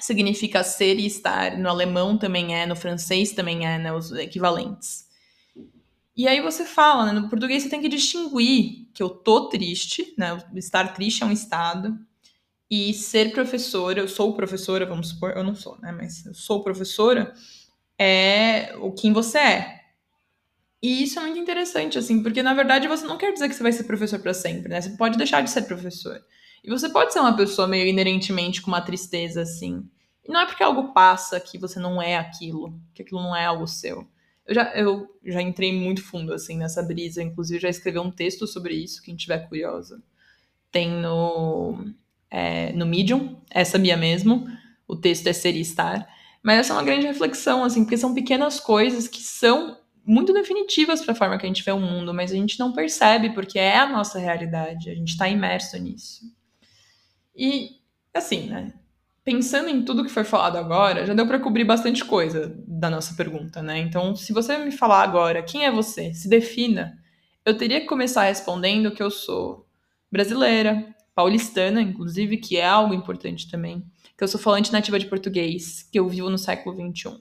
significa 0.05 0.65
ser 0.65 0.99
e 0.99 1.07
estar. 1.07 1.59
No 1.59 1.69
alemão 1.69 2.19
também 2.19 2.55
é, 2.55 2.67
no 2.67 2.77
francês 2.77 3.33
também 3.33 3.67
é, 3.67 3.79
né, 3.79 3.93
os 3.93 4.13
equivalentes. 4.13 5.09
E 6.17 6.29
aí 6.29 6.41
você 6.41 6.65
fala, 6.65 7.07
né? 7.07 7.13
No 7.13 7.29
português 7.29 7.63
você 7.63 7.69
tem 7.69 7.81
que 7.81 7.89
distinguir 7.89 8.89
que 8.93 9.03
eu 9.03 9.09
tô 9.09 9.49
triste, 9.49 10.15
né? 10.19 10.37
Estar 10.55 10.93
triste 10.93 11.23
é 11.23 11.27
um 11.27 11.33
estado. 11.33 11.99
E 12.71 12.95
ser 12.95 13.33
professora, 13.33 14.01
eu 14.01 14.07
sou 14.07 14.35
professora, 14.35 14.87
vamos 14.87 15.09
supor, 15.09 15.33
eu 15.37 15.43
não 15.43 15.55
sou, 15.55 15.79
né? 15.81 15.91
Mas 15.91 16.25
eu 16.25 16.35
sou 16.35 16.63
professora, 16.63 17.35
é 17.99 18.77
o 18.79 18.93
quem 18.93 19.13
você 19.13 19.39
é. 19.39 19.81
E 20.83 21.03
isso 21.03 21.19
é 21.19 21.23
muito 21.23 21.39
interessante, 21.39 21.99
assim, 21.99 22.23
porque 22.23 22.43
na 22.43 22.55
verdade 22.55 22.89
você 22.89 23.05
não 23.07 23.19
quer 23.19 23.33
dizer 23.33 23.49
que 23.49 23.55
você 23.55 23.63
vai 23.63 23.73
ser 23.73 23.85
professor 23.85 24.19
para 24.21 24.33
sempre, 24.33 24.69
né? 24.69 24.81
Você 24.81 24.91
pode 24.91 25.19
deixar 25.19 25.43
de 25.43 25.51
ser 25.51 25.63
professor. 25.63 26.21
E 26.63 26.71
você 26.71 26.89
pode 26.89 27.13
ser 27.13 27.21
uma 27.21 27.37
pessoa 27.37 27.67
meio 27.67 27.87
inerentemente 27.87 28.61
com 28.61 28.71
uma 28.71 28.81
tristeza, 28.81 29.43
assim. 29.43 29.89
E 30.25 30.31
não 30.31 30.41
é 30.41 30.47
porque 30.47 30.63
algo 30.63 30.93
passa 30.93 31.41
que 31.41 31.59
você 31.59 31.81
não 31.81 32.01
é 32.01 32.17
aquilo, 32.17 32.79
que 32.95 33.03
aquilo 33.03 33.23
não 33.23 33.35
é 33.35 33.47
algo 33.47 33.67
seu. 33.67 34.07
Eu 34.47 34.55
já, 34.55 34.75
eu 34.75 35.07
já 35.25 35.41
entrei 35.41 35.73
muito 35.73 36.03
fundo, 36.03 36.33
assim, 36.33 36.57
nessa 36.57 36.83
brisa. 36.83 37.23
Inclusive, 37.23 37.61
já 37.61 37.69
escrevi 37.69 37.99
um 37.99 38.11
texto 38.11 38.47
sobre 38.47 38.75
isso, 38.75 39.03
quem 39.03 39.17
tiver 39.17 39.49
curiosa. 39.49 40.03
Tem 40.71 40.91
no, 40.91 41.93
é, 42.31 42.73
no 42.73 42.87
Medium, 42.87 43.41
essa 43.51 43.79
minha 43.79 43.97
mesmo. 43.97 44.47
O 44.87 44.97
texto 44.97 45.27
é 45.27 45.33
Ser 45.33 45.57
e 45.57 45.61
Estar. 45.61 46.07
Mas 46.43 46.59
essa 46.59 46.73
é 46.73 46.77
uma 46.77 46.83
grande 46.83 47.07
reflexão, 47.07 47.65
assim, 47.65 47.85
porque 47.85 47.97
são 47.97 48.15
pequenas 48.15 48.59
coisas 48.61 49.07
que 49.07 49.21
são 49.21 49.79
muito 50.05 50.33
definitivas 50.33 51.03
para 51.03 51.13
a 51.13 51.15
forma 51.15 51.39
que 51.39 51.45
a 51.45 51.49
gente 51.49 51.63
vê 51.63 51.71
o 51.71 51.79
mundo, 51.79 52.13
mas 52.15 52.33
a 52.33 52.35
gente 52.35 52.59
não 52.59 52.73
percebe 52.73 53.31
porque 53.31 53.59
é 53.59 53.79
a 53.79 53.89
nossa 53.89 54.19
realidade, 54.19 54.91
a 54.91 54.95
gente 54.95 55.11
está 55.11 55.29
imerso 55.29 55.79
nisso. 55.79 56.23
E, 57.35 57.81
assim, 58.15 58.49
né? 58.49 58.73
pensando 59.25 59.69
em 59.69 59.83
tudo 59.85 60.05
que 60.05 60.11
foi 60.11 60.25
falado 60.25 60.57
agora, 60.57 61.07
já 61.07 61.15
deu 61.15 61.27
para 61.27 61.39
cobrir 61.39 61.65
bastante 61.65 62.05
coisa 62.05 62.53
da 62.67 62.91
nossa 62.91 63.15
pergunta, 63.15 63.63
né? 63.63 63.79
Então, 63.79 64.17
se 64.17 64.33
você 64.33 64.59
me 64.59 64.73
falar 64.73 65.03
agora 65.03 65.43
quem 65.43 65.65
é 65.65 65.71
você, 65.71 66.13
se 66.15 66.29
defina, 66.29 66.99
eu 67.45 67.57
teria 67.57 67.81
que 67.81 67.87
começar 67.87 68.25
respondendo 68.25 68.91
que 68.91 69.03
eu 69.03 69.11
sou 69.11 69.67
brasileira, 70.11 70.95
paulistana, 71.15 71.81
inclusive, 71.81 72.39
que 72.39 72.57
é 72.57 72.67
algo 72.67 72.95
importante 72.95 73.51
também. 73.51 73.85
Que 74.17 74.25
eu 74.25 74.29
sou 74.29 74.41
falante 74.41 74.73
nativa 74.73 74.99
de 74.99 75.07
português, 75.07 75.83
que 75.91 75.99
eu 75.99 76.09
vivo 76.09 76.31
no 76.31 76.39
século 76.39 76.75
XXI. 76.75 77.19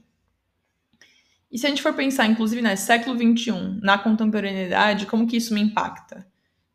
E 1.52 1.58
se 1.58 1.66
a 1.66 1.70
gente 1.70 1.82
for 1.82 1.94
pensar, 1.94 2.26
inclusive, 2.28 2.62
no 2.62 2.78
século 2.78 3.16
XXI, 3.18 3.80
na 3.82 3.98
contemporaneidade, 3.98 5.06
como 5.06 5.28
que 5.28 5.38
isso 5.38 5.54
me 5.54 5.62
impacta? 5.62 6.28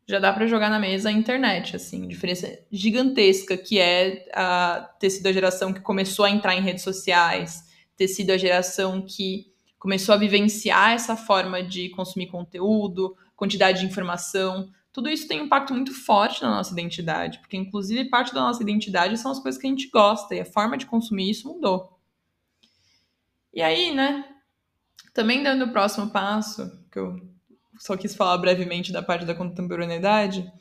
Já 0.07 0.19
dá 0.19 0.31
para 0.31 0.45
jogar 0.45 0.69
na 0.69 0.79
mesa 0.79 1.09
a 1.09 1.11
internet, 1.11 1.75
assim, 1.75 2.07
diferença 2.07 2.59
gigantesca 2.71 3.57
que 3.57 3.79
é 3.79 4.27
a, 4.33 4.89
ter 4.99 5.09
sido 5.09 5.27
a 5.27 5.33
geração 5.33 5.73
que 5.73 5.79
começou 5.79 6.25
a 6.25 6.29
entrar 6.29 6.55
em 6.55 6.61
redes 6.61 6.83
sociais, 6.83 7.63
ter 7.97 8.07
sido 8.07 8.31
a 8.31 8.37
geração 8.37 9.01
que 9.01 9.51
começou 9.79 10.13
a 10.13 10.17
vivenciar 10.17 10.91
essa 10.91 11.15
forma 11.15 11.63
de 11.63 11.89
consumir 11.89 12.27
conteúdo, 12.27 13.15
quantidade 13.35 13.79
de 13.79 13.85
informação. 13.85 14.71
Tudo 14.91 15.09
isso 15.09 15.27
tem 15.27 15.41
um 15.41 15.45
impacto 15.45 15.73
muito 15.73 15.93
forte 15.93 16.41
na 16.41 16.49
nossa 16.49 16.71
identidade, 16.71 17.39
porque 17.39 17.57
inclusive 17.57 18.09
parte 18.09 18.33
da 18.33 18.41
nossa 18.41 18.61
identidade 18.61 19.17
são 19.17 19.31
as 19.31 19.39
coisas 19.39 19.59
que 19.59 19.67
a 19.67 19.69
gente 19.69 19.89
gosta 19.89 20.35
e 20.35 20.39
a 20.39 20.45
forma 20.45 20.77
de 20.77 20.85
consumir 20.85 21.31
isso 21.31 21.47
mudou. 21.47 21.99
E 23.53 23.61
aí, 23.61 23.93
né, 23.93 24.23
também 25.13 25.41
dando 25.41 25.65
o 25.65 25.71
próximo 25.71 26.09
passo, 26.09 26.69
que 26.91 26.99
eu 26.99 27.34
só 27.79 27.95
quis 27.97 28.15
falar 28.15 28.37
brevemente 28.37 28.91
da 28.91 29.01
parte 29.01 29.25
da 29.25 29.35
contemporaneidade, 29.35 30.51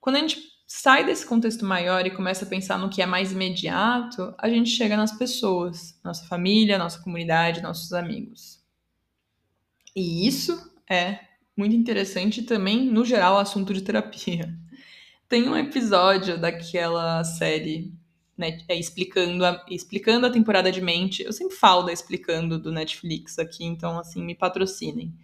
quando 0.00 0.16
a 0.16 0.20
gente 0.20 0.38
sai 0.66 1.04
desse 1.04 1.24
contexto 1.24 1.64
maior 1.64 2.06
e 2.06 2.10
começa 2.10 2.44
a 2.44 2.48
pensar 2.48 2.78
no 2.78 2.88
que 2.88 3.00
é 3.00 3.06
mais 3.06 3.32
imediato, 3.32 4.34
a 4.38 4.48
gente 4.48 4.70
chega 4.70 4.96
nas 4.96 5.16
pessoas, 5.16 5.98
nossa 6.02 6.24
família, 6.26 6.78
nossa 6.78 7.00
comunidade, 7.00 7.62
nossos 7.62 7.92
amigos. 7.92 8.60
E 9.94 10.26
isso 10.26 10.72
é 10.88 11.20
muito 11.56 11.74
interessante 11.74 12.42
também, 12.42 12.84
no 12.84 13.04
geral, 13.04 13.38
assunto 13.38 13.72
de 13.72 13.82
terapia. 13.82 14.52
Tem 15.28 15.48
um 15.48 15.56
episódio 15.56 16.38
daquela 16.38 17.24
série 17.24 17.92
né, 18.36 18.58
é, 18.68 18.76
explicando, 18.78 19.44
a, 19.44 19.64
explicando 19.70 20.26
a 20.26 20.30
temporada 20.30 20.70
de 20.70 20.80
mente. 20.80 21.22
Eu 21.22 21.32
sempre 21.32 21.56
falo 21.56 21.84
da 21.84 21.92
explicando 21.92 22.58
do 22.58 22.70
Netflix 22.70 23.38
aqui, 23.38 23.64
então 23.64 23.98
assim, 23.98 24.22
me 24.22 24.34
patrocinem. 24.34 25.14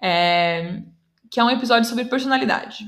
É, 0.00 0.82
que 1.30 1.40
é 1.40 1.44
um 1.44 1.50
episódio 1.50 1.88
sobre 1.88 2.04
personalidade. 2.04 2.86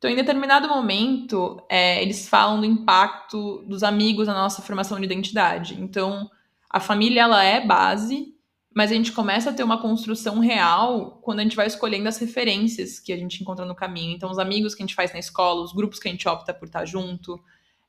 Então, 0.00 0.10
em 0.10 0.16
determinado 0.16 0.66
momento, 0.66 1.62
é, 1.68 2.02
eles 2.02 2.26
falam 2.28 2.58
do 2.58 2.66
impacto 2.66 3.62
dos 3.66 3.82
amigos 3.82 4.26
na 4.26 4.34
nossa 4.34 4.62
formação 4.62 4.98
de 4.98 5.04
identidade. 5.04 5.80
Então, 5.80 6.30
a 6.70 6.80
família 6.80 7.20
ela 7.20 7.44
é 7.44 7.64
base, 7.64 8.34
mas 8.74 8.90
a 8.90 8.94
gente 8.94 9.12
começa 9.12 9.50
a 9.50 9.52
ter 9.52 9.62
uma 9.62 9.80
construção 9.80 10.38
real 10.38 11.18
quando 11.22 11.40
a 11.40 11.42
gente 11.42 11.54
vai 11.54 11.66
escolhendo 11.66 12.08
as 12.08 12.16
referências 12.16 12.98
que 12.98 13.12
a 13.12 13.16
gente 13.16 13.42
encontra 13.42 13.66
no 13.66 13.74
caminho. 13.74 14.14
Então, 14.16 14.30
os 14.30 14.38
amigos 14.38 14.74
que 14.74 14.82
a 14.82 14.86
gente 14.86 14.94
faz 14.94 15.12
na 15.12 15.18
escola, 15.18 15.62
os 15.62 15.72
grupos 15.72 15.98
que 15.98 16.08
a 16.08 16.10
gente 16.10 16.26
opta 16.26 16.54
por 16.54 16.66
estar 16.66 16.86
junto, 16.86 17.38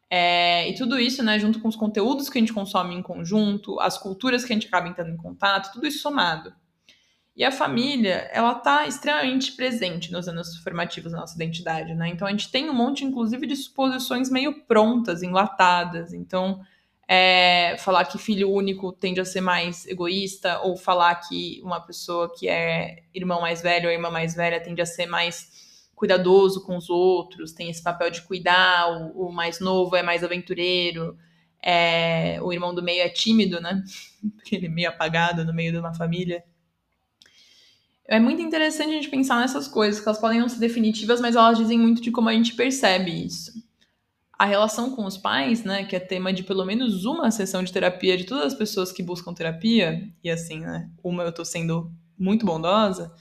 é, 0.09 0.69
e 0.69 0.75
tudo 0.75 0.99
isso, 0.99 1.23
né, 1.23 1.39
junto 1.39 1.61
com 1.61 1.69
os 1.69 1.77
conteúdos 1.77 2.29
que 2.29 2.37
a 2.37 2.41
gente 2.41 2.51
consome 2.51 2.93
em 2.93 3.01
conjunto, 3.01 3.79
as 3.79 3.97
culturas 3.97 4.43
que 4.43 4.51
a 4.51 4.55
gente 4.55 4.67
acaba 4.67 4.89
entrando 4.89 5.11
em 5.11 5.17
contato, 5.17 5.71
tudo 5.71 5.87
isso 5.87 5.99
somado. 5.99 6.53
E 7.35 7.43
a 7.45 7.51
família, 7.51 8.29
ela 8.33 8.53
tá 8.55 8.85
extremamente 8.85 9.53
presente 9.53 10.11
nos 10.11 10.27
anos 10.27 10.57
formativos 10.57 11.13
da 11.13 11.19
nossa 11.19 11.35
identidade, 11.35 11.93
né? 11.95 12.09
Então 12.09 12.27
a 12.27 12.31
gente 12.31 12.51
tem 12.51 12.69
um 12.69 12.73
monte, 12.73 13.05
inclusive, 13.05 13.47
de 13.47 13.55
suposições 13.55 14.29
meio 14.29 14.65
prontas, 14.65 15.23
enlatadas. 15.23 16.13
Então, 16.13 16.61
é, 17.07 17.77
falar 17.79 18.05
que 18.05 18.17
filho 18.17 18.49
único 18.49 18.91
tende 18.91 19.19
a 19.19 19.25
ser 19.25 19.41
mais 19.41 19.85
egoísta, 19.87 20.59
ou 20.61 20.75
falar 20.75 21.15
que 21.15 21.61
uma 21.63 21.79
pessoa 21.79 22.31
que 22.33 22.47
é 22.47 23.03
irmão 23.13 23.41
mais 23.41 23.61
velho 23.61 23.87
ou 23.87 23.91
irmã 23.93 24.09
mais 24.09 24.35
velha 24.35 24.61
tende 24.61 24.81
a 24.81 24.85
ser 24.85 25.05
mais 25.05 25.89
cuidadoso 25.95 26.65
com 26.65 26.75
os 26.77 26.89
outros, 26.89 27.53
tem 27.53 27.69
esse 27.69 27.83
papel 27.83 28.09
de 28.09 28.21
cuidar, 28.23 28.89
o, 28.89 29.27
o 29.27 29.31
mais 29.31 29.59
novo 29.59 29.95
é 29.95 30.01
mais 30.01 30.23
aventureiro, 30.23 31.17
é, 31.61 32.39
o 32.41 32.51
irmão 32.51 32.73
do 32.73 32.81
meio 32.81 33.03
é 33.03 33.09
tímido, 33.09 33.61
né? 33.61 33.83
Porque 34.35 34.55
ele 34.55 34.65
é 34.65 34.69
meio 34.69 34.89
apagado 34.89 35.45
no 35.45 35.53
meio 35.53 35.71
de 35.71 35.77
uma 35.77 35.93
família. 35.93 36.43
É 38.07 38.19
muito 38.19 38.41
interessante 38.41 38.89
a 38.89 38.93
gente 38.93 39.09
pensar 39.09 39.39
nessas 39.39 39.67
coisas, 39.67 40.01
que 40.01 40.07
elas 40.07 40.19
podem 40.19 40.39
não 40.39 40.49
ser 40.49 40.59
definitivas, 40.59 41.21
mas 41.21 41.35
elas 41.35 41.57
dizem 41.57 41.79
muito 41.79 42.01
de 42.01 42.11
como 42.11 42.29
a 42.29 42.33
gente 42.33 42.55
percebe 42.55 43.25
isso. 43.25 43.51
A 44.37 44.45
relação 44.45 44.95
com 44.95 45.05
os 45.05 45.17
pais, 45.17 45.63
né, 45.63 45.85
que 45.85 45.95
é 45.95 45.99
tema 45.99 46.33
de 46.33 46.43
pelo 46.43 46.65
menos 46.65 47.05
uma 47.05 47.29
sessão 47.29 47.63
de 47.63 47.71
terapia 47.71 48.17
de 48.17 48.25
todas 48.25 48.45
as 48.45 48.53
pessoas 48.55 48.91
que 48.91 49.03
buscam 49.03 49.33
terapia, 49.33 50.09
e 50.23 50.29
assim, 50.29 50.61
né, 50.61 50.89
uma 51.03 51.23
eu 51.23 51.31
tô 51.31 51.45
sendo 51.45 51.91
muito 52.17 52.45
bondosa, 52.45 53.13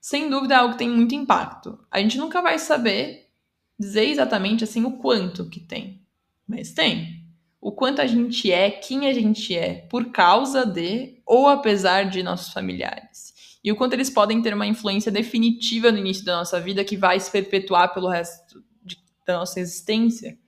sem 0.00 0.28
dúvida 0.28 0.54
é 0.54 0.58
algo 0.58 0.72
que 0.72 0.78
tem 0.78 0.90
muito 0.90 1.14
impacto. 1.14 1.78
A 1.90 2.00
gente 2.00 2.18
nunca 2.18 2.42
vai 2.42 2.58
saber 2.58 3.30
dizer 3.78 4.08
exatamente 4.08 4.64
assim 4.64 4.84
o 4.84 4.98
quanto 4.98 5.48
que 5.48 5.60
tem, 5.60 6.02
mas 6.46 6.72
tem. 6.72 7.24
O 7.60 7.72
quanto 7.72 8.02
a 8.02 8.06
gente 8.06 8.52
é, 8.52 8.70
quem 8.70 9.06
a 9.06 9.12
gente 9.14 9.56
é, 9.56 9.86
por 9.88 10.10
causa 10.10 10.66
de 10.66 11.22
ou 11.24 11.48
apesar 11.48 12.10
de 12.10 12.22
nossos 12.22 12.52
familiares. 12.52 13.33
E 13.64 13.72
o 13.72 13.76
quanto 13.76 13.94
eles 13.94 14.10
podem 14.10 14.42
ter 14.42 14.52
uma 14.52 14.66
influência 14.66 15.10
definitiva 15.10 15.90
no 15.90 15.96
início 15.96 16.22
da 16.22 16.36
nossa 16.36 16.60
vida 16.60 16.84
que 16.84 16.98
vai 16.98 17.18
se 17.18 17.30
perpetuar 17.30 17.94
pelo 17.94 18.08
resto 18.08 18.62
de, 18.84 18.98
da 19.26 19.38
nossa 19.38 19.58
existência. 19.58 20.38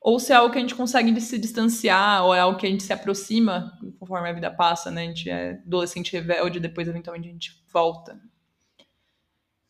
Ou 0.00 0.18
se 0.18 0.32
é 0.32 0.36
algo 0.36 0.50
que 0.50 0.58
a 0.58 0.60
gente 0.62 0.74
consegue 0.74 1.20
se 1.20 1.38
distanciar, 1.38 2.24
ou 2.24 2.34
é 2.34 2.40
algo 2.40 2.58
que 2.58 2.66
a 2.66 2.70
gente 2.70 2.82
se 2.82 2.92
aproxima 2.92 3.72
conforme 3.98 4.30
a 4.30 4.32
vida 4.32 4.50
passa, 4.50 4.90
né? 4.90 5.02
A 5.02 5.06
gente 5.06 5.28
é 5.28 5.60
adolescente 5.66 6.12
rebelde, 6.12 6.58
depois 6.58 6.88
eventualmente 6.88 7.28
a 7.28 7.32
gente 7.32 7.62
volta. 7.70 8.18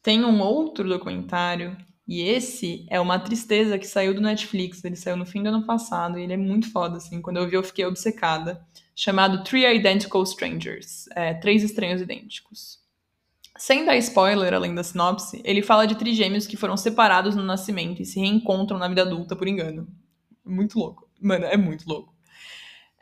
Tem 0.01 0.25
um 0.25 0.40
outro 0.40 0.88
documentário, 0.88 1.77
e 2.07 2.20
esse 2.20 2.87
é 2.88 3.01
uma 3.01 3.18
tristeza 3.18 3.79
que 3.79 3.87
saiu 3.87 4.14
do 4.14 4.20
Netflix, 4.20 4.85
ele 4.85 4.94
saiu 4.94 5.16
no 5.16 5.27
fim 5.27 5.42
do 5.42 5.49
ano 5.49 5.66
passado, 5.66 6.18
e 6.18 6.22
ele 6.22 6.35
é 6.35 6.37
muito 6.37 6.70
foda, 6.70 6.99
assim. 6.99 7.20
Quando 7.20 7.38
eu 7.38 7.49
vi, 7.49 7.57
eu 7.57 7.64
fiquei 7.64 7.85
obcecada. 7.85 8.64
Chamado 8.98 9.44
Three 9.44 9.66
Identical 9.76 10.22
Strangers 10.22 11.06
é, 11.14 11.35
Três 11.35 11.62
Estranhos 11.62 12.00
Idênticos. 12.00 12.78
Sem 13.59 13.85
dar 13.85 13.94
spoiler, 13.98 14.54
além 14.54 14.74
da 14.74 14.82
sinopse, 14.82 15.42
ele 15.44 15.61
fala 15.61 15.87
de 15.87 15.96
trigêmeos 15.96 16.46
que 16.46 16.56
foram 16.56 16.78
separados 16.78 17.37
no 17.37 17.42
nascimento 17.42 18.00
e 18.00 18.06
se 18.06 18.18
reencontram 18.18 18.78
na 18.78 18.88
vida 18.88 19.02
adulta 19.02 19.37
por 19.37 19.46
engano. 19.46 19.87
Muito 20.42 20.78
louco. 20.78 21.06
Mano, 21.20 21.44
é 21.44 21.59
muito 21.59 21.87
louco. 21.87 22.14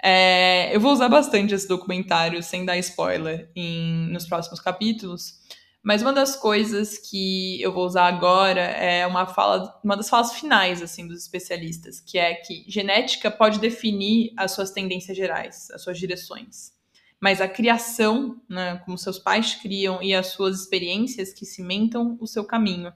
É, 0.03 0.75
eu 0.75 0.81
vou 0.81 0.93
usar 0.93 1.09
bastante 1.09 1.55
esse 1.55 1.69
documentário 1.69 2.43
sem 2.43 2.65
dar 2.65 2.77
spoiler 2.79 3.49
em, 3.55 4.09
nos 4.11 4.27
próximos 4.27 4.61
capítulos, 4.61 5.41
mas 5.85 6.01
uma 6.01 6.15
das 6.15 6.35
coisas 6.35 6.97
que 6.97 7.61
eu 7.61 7.71
vou 7.71 7.85
usar 7.85 8.07
agora 8.07 8.63
é 8.63 9.07
uma 9.07 9.27
fala, 9.27 9.79
uma 9.85 9.95
das 9.97 10.09
falas 10.09 10.33
finais 10.33 10.81
assim 10.81 11.07
dos 11.07 11.21
especialistas, 11.21 12.01
que 12.01 12.17
é 12.17 12.35
que 12.35 12.65
genética 12.67 13.31
pode 13.31 13.61
definir 13.61 14.33
as 14.35 14.53
suas 14.53 14.71
tendências 14.71 15.15
gerais, 15.15 15.71
as 15.71 15.83
suas 15.83 15.99
direções. 15.99 16.73
Mas 17.21 17.39
a 17.43 17.47
criação, 17.47 18.41
né, 18.49 18.81
como 18.85 18.97
seus 18.97 19.19
pais 19.19 19.55
criam 19.55 20.03
e 20.03 20.15
as 20.15 20.29
suas 20.29 20.61
experiências 20.61 21.35
que 21.35 21.45
cimentam 21.45 22.17
o 22.19 22.27
seu 22.27 22.47
caminho, 22.47 22.91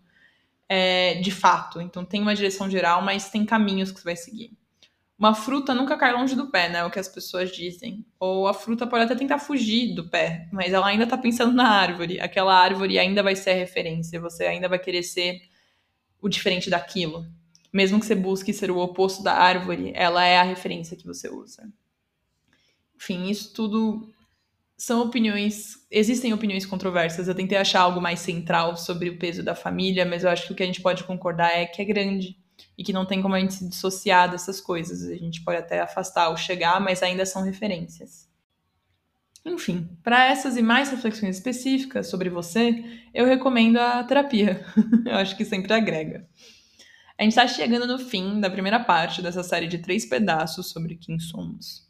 é, 0.67 1.17
de 1.17 1.31
fato. 1.31 1.83
Então 1.83 2.07
tem 2.07 2.23
uma 2.23 2.35
direção 2.35 2.71
geral, 2.71 3.03
mas 3.03 3.29
tem 3.31 3.45
caminhos 3.45 3.93
que 3.93 4.01
você 4.01 4.05
vai 4.05 4.17
seguir 4.17 4.59
uma 5.19 5.35
fruta 5.35 5.75
nunca 5.75 5.97
cai 5.97 6.13
longe 6.13 6.37
do 6.37 6.47
pé, 6.47 6.69
né? 6.69 6.79
É 6.79 6.85
o 6.85 6.91
que 6.91 6.99
as 6.99 7.09
pessoas 7.09 7.51
dizem. 7.51 8.07
Ou 8.21 8.47
a 8.47 8.55
fruta 8.55 8.87
pode 8.87 9.05
até 9.05 9.17
tentar 9.17 9.39
fugir 9.39 9.95
do 9.95 10.09
pé, 10.09 10.49
mas 10.53 10.73
ela 10.73 10.87
ainda 10.87 11.07
tá 11.07 11.19
pensando 11.19 11.53
na 11.53 11.69
árvore. 11.69 12.21
Aquela 12.21 12.55
árvore 12.55 12.99
ainda 12.99 13.23
vai 13.23 13.35
ser 13.35 13.51
a 13.51 13.55
referência, 13.55 14.21
você 14.21 14.45
ainda 14.45 14.69
vai 14.69 14.79
querer 14.79 15.03
ser 15.03 15.43
o 16.23 16.29
diferente 16.29 16.71
daquilo. 16.71 17.27
Mesmo 17.73 17.99
que 17.99 18.07
você 18.07 18.15
busque 18.15 18.53
ser 18.53 18.71
o 18.71 18.79
oposto 18.79 19.23
da 19.23 19.35
árvore, 19.35 19.93
ela 19.95 20.25
é 20.25 20.39
a 20.39 20.45
referência 20.45 20.97
que 20.97 21.07
você 21.07 21.29
usa. 21.29 21.69
Enfim, 22.97 23.29
isso 23.29 23.53
tudo 23.53 24.09
são 24.77 25.03
opiniões. 25.03 25.85
Existem 25.91 26.33
opiniões 26.33 26.65
controversas. 26.65 27.27
Eu 27.27 27.35
tentei 27.35 27.59
achar 27.59 27.81
algo 27.81 28.01
mais 28.01 28.21
central 28.21 28.77
sobre 28.77 29.11
o 29.11 29.19
peso 29.19 29.43
da 29.43 29.55
família, 29.55 30.07
mas 30.07 30.23
eu 30.23 30.31
acho 30.31 30.47
que 30.47 30.53
o 30.53 30.57
que 30.57 30.63
a 30.63 30.67
gente 30.67 30.81
pode 30.81 31.03
concordar 31.03 31.51
é 31.51 31.67
que 31.67 31.83
é 31.83 31.85
grande 31.85 32.37
e 32.79 32.85
que 32.85 32.93
não 32.93 33.05
tem 33.05 33.21
como 33.21 33.35
a 33.35 33.41
gente 33.41 33.55
se 33.55 33.69
dissociar 33.69 34.31
dessas 34.31 34.61
coisas. 34.61 35.03
A 35.03 35.17
gente 35.17 35.43
pode 35.43 35.59
até 35.59 35.81
afastar 35.81 36.29
ou 36.29 36.37
chegar, 36.37 36.81
mas 36.81 37.03
ainda 37.03 37.27
são 37.27 37.43
referências. 37.43 38.29
Enfim, 39.45 39.89
para 40.05 40.27
essas 40.27 40.57
e 40.57 40.63
mais 40.63 40.91
reflexões 40.91 41.37
específicas 41.37 42.07
sobre 42.07 42.31
você, 42.31 42.85
eu 43.13 43.27
recomendo 43.27 43.79
a 43.79 44.05
terapia. 44.05 44.65
eu 45.05 45.17
acho 45.17 45.37
que 45.37 45.45
sempre 45.45 45.73
agrega. 45.73 46.29
A 47.19 47.25
gente 47.25 47.33
está 47.33 47.49
chegando 47.49 47.85
no 47.87 47.99
fim 47.99 48.41
da 48.41 48.49
primeira 48.49 48.79
parte 48.79 49.21
dessa 49.21 49.43
série 49.43 49.67
de 49.67 49.79
três 49.79 50.07
pedaços 50.07 50.71
sobre 50.71 50.95
quem 50.95 51.19
somos. 51.19 51.88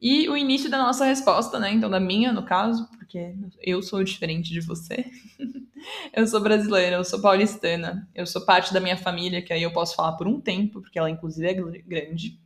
E 0.00 0.28
o 0.28 0.36
início 0.36 0.70
da 0.70 0.78
nossa 0.78 1.04
resposta, 1.04 1.58
né? 1.58 1.72
Então, 1.72 1.88
da 1.88 1.98
minha, 1.98 2.32
no 2.32 2.44
caso, 2.44 2.86
porque 2.90 3.34
eu 3.62 3.82
sou 3.82 4.04
diferente 4.04 4.52
de 4.52 4.60
você. 4.60 5.06
eu 6.12 6.26
sou 6.26 6.40
brasileira, 6.40 6.96
eu 6.96 7.04
sou 7.04 7.20
paulistana, 7.20 8.06
eu 8.14 8.26
sou 8.26 8.44
parte 8.44 8.74
da 8.74 8.80
minha 8.80 8.96
família, 8.96 9.40
que 9.40 9.52
aí 9.52 9.62
eu 9.62 9.72
posso 9.72 9.96
falar 9.96 10.12
por 10.12 10.26
um 10.26 10.40
tempo, 10.40 10.82
porque 10.82 10.98
ela, 10.98 11.08
inclusive, 11.08 11.46
é 11.46 11.54
grande. 11.54 12.38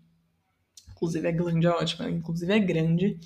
Inclusive, 0.92 1.26
é 1.26 1.32
grande, 1.32 1.66
é 1.66 1.70
ótimo, 1.70 2.08
inclusive, 2.08 2.52
é 2.52 2.58
grande. 2.58 3.18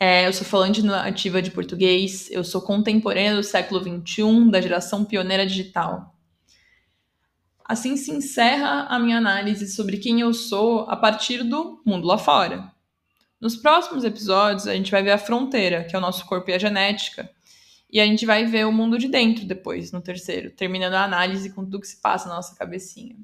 É, 0.00 0.26
eu 0.26 0.32
sou 0.32 0.44
falante 0.44 0.82
nativa 0.82 1.40
de 1.40 1.52
português, 1.52 2.28
eu 2.32 2.42
sou 2.42 2.60
contemporânea 2.60 3.36
do 3.36 3.42
século 3.44 3.80
XXI, 3.80 4.50
da 4.50 4.60
geração 4.60 5.04
pioneira 5.04 5.46
digital. 5.46 6.12
Assim 7.64 7.96
se 7.96 8.10
encerra 8.10 8.86
a 8.88 8.98
minha 8.98 9.18
análise 9.18 9.68
sobre 9.68 9.98
quem 9.98 10.20
eu 10.20 10.34
sou 10.34 10.80
a 10.90 10.96
partir 10.96 11.44
do 11.44 11.80
mundo 11.86 12.08
lá 12.08 12.18
fora. 12.18 12.71
Nos 13.42 13.56
próximos 13.56 14.04
episódios, 14.04 14.68
a 14.68 14.72
gente 14.72 14.92
vai 14.92 15.02
ver 15.02 15.10
a 15.10 15.18
fronteira, 15.18 15.82
que 15.82 15.96
é 15.96 15.98
o 15.98 16.00
nosso 16.00 16.24
corpo 16.26 16.48
e 16.48 16.54
a 16.54 16.58
genética, 16.60 17.28
e 17.90 17.98
a 17.98 18.06
gente 18.06 18.24
vai 18.24 18.46
ver 18.46 18.68
o 18.68 18.72
mundo 18.72 18.96
de 18.96 19.08
dentro 19.08 19.44
depois, 19.44 19.90
no 19.90 20.00
terceiro, 20.00 20.52
terminando 20.52 20.94
a 20.94 21.02
análise 21.02 21.50
com 21.50 21.64
tudo 21.64 21.80
que 21.80 21.88
se 21.88 22.00
passa 22.00 22.28
na 22.28 22.36
nossa 22.36 22.54
cabecinha. 22.54 23.16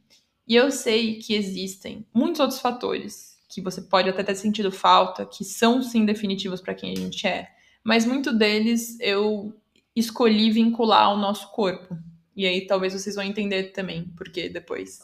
E 0.44 0.56
eu 0.56 0.72
sei 0.72 1.20
que 1.20 1.34
existem 1.34 2.04
muitos 2.12 2.40
outros 2.40 2.58
fatores 2.58 3.38
que 3.48 3.60
você 3.60 3.80
pode 3.80 4.08
até 4.10 4.24
ter 4.24 4.34
sentido 4.34 4.72
falta, 4.72 5.24
que 5.24 5.44
são 5.44 5.84
sim 5.84 6.04
definitivos 6.04 6.60
para 6.60 6.74
quem 6.74 6.90
a 6.90 6.96
gente 6.96 7.24
é, 7.24 7.48
mas 7.84 8.04
muito 8.04 8.36
deles 8.36 8.98
eu 8.98 9.56
escolhi 9.94 10.50
vincular 10.50 11.04
ao 11.04 11.16
nosso 11.16 11.52
corpo. 11.52 11.96
E 12.34 12.44
aí 12.44 12.66
talvez 12.66 12.92
vocês 12.92 13.14
vão 13.14 13.24
entender 13.24 13.70
também 13.70 14.12
porque 14.16 14.48
depois. 14.48 14.98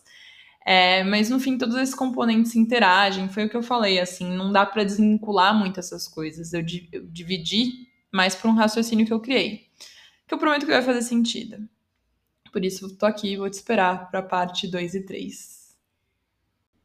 É, 0.65 1.05
mas 1.05 1.29
no 1.29 1.39
fim, 1.39 1.59
todos 1.59 1.77
esses 1.77 1.95
componentes 1.95 2.57
interagem, 2.57 3.29
foi 3.29 3.45
o 3.45 3.51
que 3.51 3.57
eu 3.57 3.63
falei, 3.63 4.01
assim, 4.01 4.31
não 4.35 4.51
dá 4.51 4.65
para 4.65 4.83
desvincular 4.83 5.55
muito 5.55 5.79
essas 5.79 6.09
coisas. 6.09 6.55
Eu, 6.55 6.65
eu 6.91 7.07
dividi 7.07 7.89
mais 8.11 8.35
para 8.35 8.51
um 8.51 8.55
raciocínio 8.55 9.05
que 9.05 9.13
eu 9.13 9.21
criei, 9.21 9.69
que 10.27 10.33
eu 10.33 10.39
prometo 10.39 10.65
que 10.65 10.73
vai 10.73 10.83
fazer 10.83 11.03
sentido. 11.03 11.69
Por 12.51 12.65
isso, 12.65 12.97
tô 12.97 13.05
aqui 13.05 13.33
e 13.33 13.37
vou 13.37 13.51
te 13.51 13.55
esperar 13.55 14.11
para 14.11 14.23
parte 14.23 14.69
2 14.69 14.95
e 14.95 15.01
3. 15.01 15.77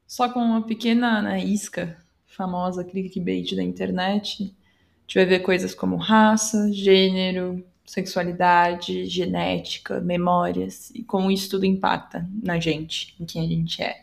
Só 0.07 0.27
com 0.27 0.39
uma 0.39 0.65
pequena 0.65 1.21
né, 1.21 1.45
isca, 1.45 2.03
famosa 2.25 2.83
clickbait 2.83 3.55
da 3.55 3.63
internet, 3.63 4.43
a 4.43 5.01
gente 5.01 5.15
vai 5.15 5.25
ver 5.25 5.39
coisas 5.39 5.75
como 5.75 5.95
raça, 5.95 6.71
gênero, 6.73 7.63
sexualidade, 7.89 9.05
genética, 9.05 9.99
memórias 9.99 10.91
e 10.93 11.01
como 11.01 11.31
isso 11.31 11.49
tudo 11.49 11.65
impacta 11.65 12.29
na 12.43 12.59
gente, 12.59 13.15
em 13.19 13.25
quem 13.25 13.43
a 13.43 13.47
gente 13.47 13.81
é. 13.81 14.01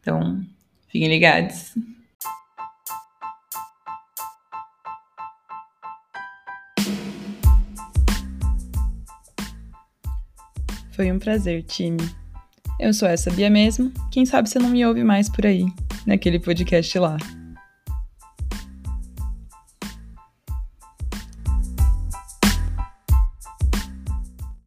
Então, 0.00 0.44
fiquem 0.88 1.06
ligados. 1.06 1.76
Foi 10.90 11.12
um 11.12 11.20
prazer, 11.20 11.62
time. 11.62 11.98
Eu 12.80 12.92
sou 12.92 13.06
essa 13.06 13.30
Bia 13.30 13.48
mesmo. 13.48 13.92
Quem 14.10 14.26
sabe 14.26 14.48
você 14.48 14.58
não 14.58 14.70
me 14.70 14.84
ouve 14.84 15.04
mais 15.04 15.28
por 15.28 15.46
aí, 15.46 15.66
naquele 16.04 16.40
podcast 16.40 16.98
lá. 16.98 17.16